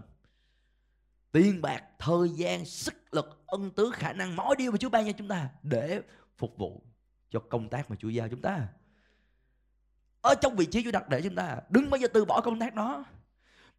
[1.32, 5.06] tiền bạc, thời gian, sức lực, ân tứ, khả năng, mọi điều mà Chúa ban
[5.06, 6.02] cho chúng ta để
[6.36, 6.82] phục vụ
[7.30, 8.68] cho công tác mà Chúa giao chúng ta.
[10.20, 12.58] Ở trong vị trí Chúa đặt để chúng ta, đừng bao giờ từ bỏ công
[12.58, 13.04] tác đó.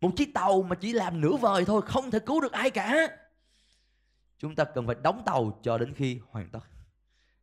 [0.02, 3.08] Một chiếc tàu mà chỉ làm nửa vời thôi, không thể cứu được ai cả.
[4.38, 6.60] Chúng ta cần phải đóng tàu cho đến khi hoàn tất.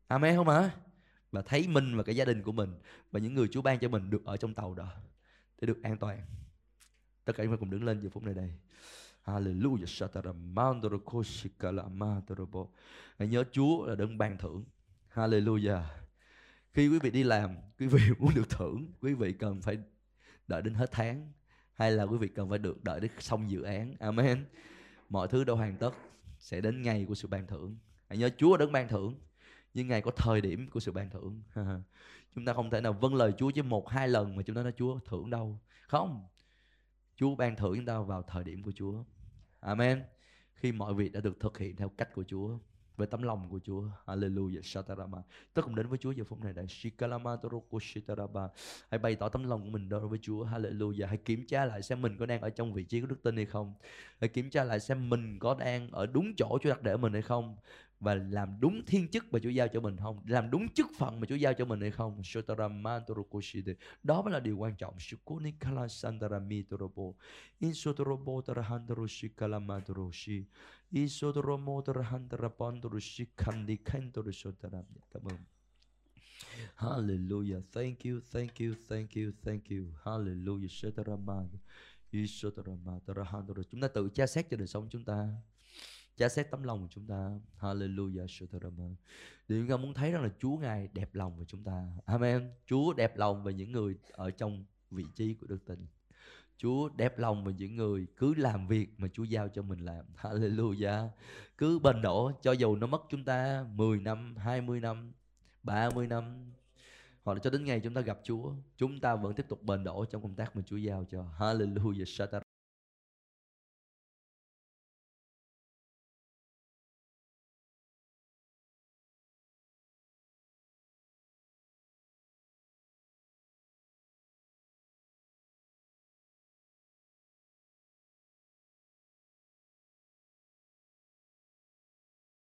[0.07, 0.71] Amen không ạ?
[1.33, 2.75] Và thấy mình và cả gia đình của mình
[3.11, 4.89] và những người Chúa ban cho mình được ở trong tàu đó
[5.61, 6.23] để được an toàn.
[7.25, 8.53] Tất cả chúng ta cùng đứng lên giờ phút này đây.
[9.29, 10.07] Hallelujah.
[13.19, 14.65] Hãy nhớ Chúa là đấng ban thưởng.
[15.15, 15.83] Hallelujah.
[16.73, 19.79] Khi quý vị đi làm, quý vị muốn được thưởng, quý vị cần phải
[20.47, 21.33] đợi đến hết tháng
[21.75, 23.95] hay là quý vị cần phải được đợi đến xong dự án.
[23.99, 24.45] Amen.
[25.09, 25.91] Mọi thứ đâu hoàn tất
[26.39, 27.77] sẽ đến ngày của sự ban thưởng.
[28.09, 29.15] Hãy nhớ Chúa đấng ban thưởng.
[29.75, 31.43] Nhưng ngày có thời điểm của sự ban thưởng.
[32.35, 34.63] chúng ta không thể nào vâng lời Chúa chỉ một hai lần mà chúng ta
[34.63, 35.59] nói Chúa thưởng đâu.
[35.89, 36.27] Không.
[37.17, 39.05] Chúa ban thưởng chúng ta vào thời điểm của Chúa.
[39.61, 40.03] Amen.
[40.55, 42.59] Khi mọi việc đã được thực hiện theo cách của Chúa.
[42.97, 43.83] với tấm lòng của Chúa.
[44.07, 44.63] Hallelujah.
[44.63, 45.19] Shatarama.
[45.55, 46.67] Tôi cũng đến với Chúa giờ phút này đây.
[46.69, 48.49] Shikalama toroko shitaraba.
[48.91, 50.45] Hãy bày tỏ tấm lòng của mình đối với Chúa.
[50.47, 51.07] Hallelujah.
[51.07, 53.37] Hãy kiểm tra lại xem mình có đang ở trong vị trí của đức tin
[53.37, 53.75] hay không.
[54.21, 57.13] Hãy kiểm tra lại xem mình có đang ở đúng chỗ Chúa đặt để mình
[57.13, 57.57] hay không
[58.01, 60.21] và làm đúng thiên chức mà Chúa giao cho mình không?
[60.27, 62.23] Làm đúng chức phận mà Chúa giao cho mình hay không?
[64.03, 64.97] Đó mới là điều quan trọng.
[65.61, 65.77] Cảm
[75.25, 75.39] ơn
[76.77, 77.63] Hallelujah.
[77.73, 79.85] Thank you, thank you, thank you, thank you.
[80.05, 80.91] Hallelujah.
[83.71, 85.29] Chúng ta tự tra xét cho đời sống chúng ta
[86.19, 87.31] trả xét tấm lòng của chúng ta.
[87.61, 88.27] Hallelujah
[89.49, 91.89] Điều chúng ta muốn thấy rằng là Chúa Ngài đẹp lòng về chúng ta.
[92.05, 92.51] Amen.
[92.67, 95.87] Chúa đẹp lòng về những người ở trong vị trí của đức tin.
[96.57, 100.05] Chúa đẹp lòng về những người cứ làm việc mà Chúa giao cho mình làm.
[100.17, 101.09] Hallelujah.
[101.59, 105.13] Cứ bền đổ cho dù nó mất chúng ta 10 năm, 20 năm,
[105.63, 106.53] 30 năm
[107.25, 109.85] hoặc là cho đến ngày chúng ta gặp Chúa chúng ta vẫn tiếp tục bền
[109.85, 111.25] đổ trong công tác mà Chúa giao cho.
[111.39, 112.43] Hallelujah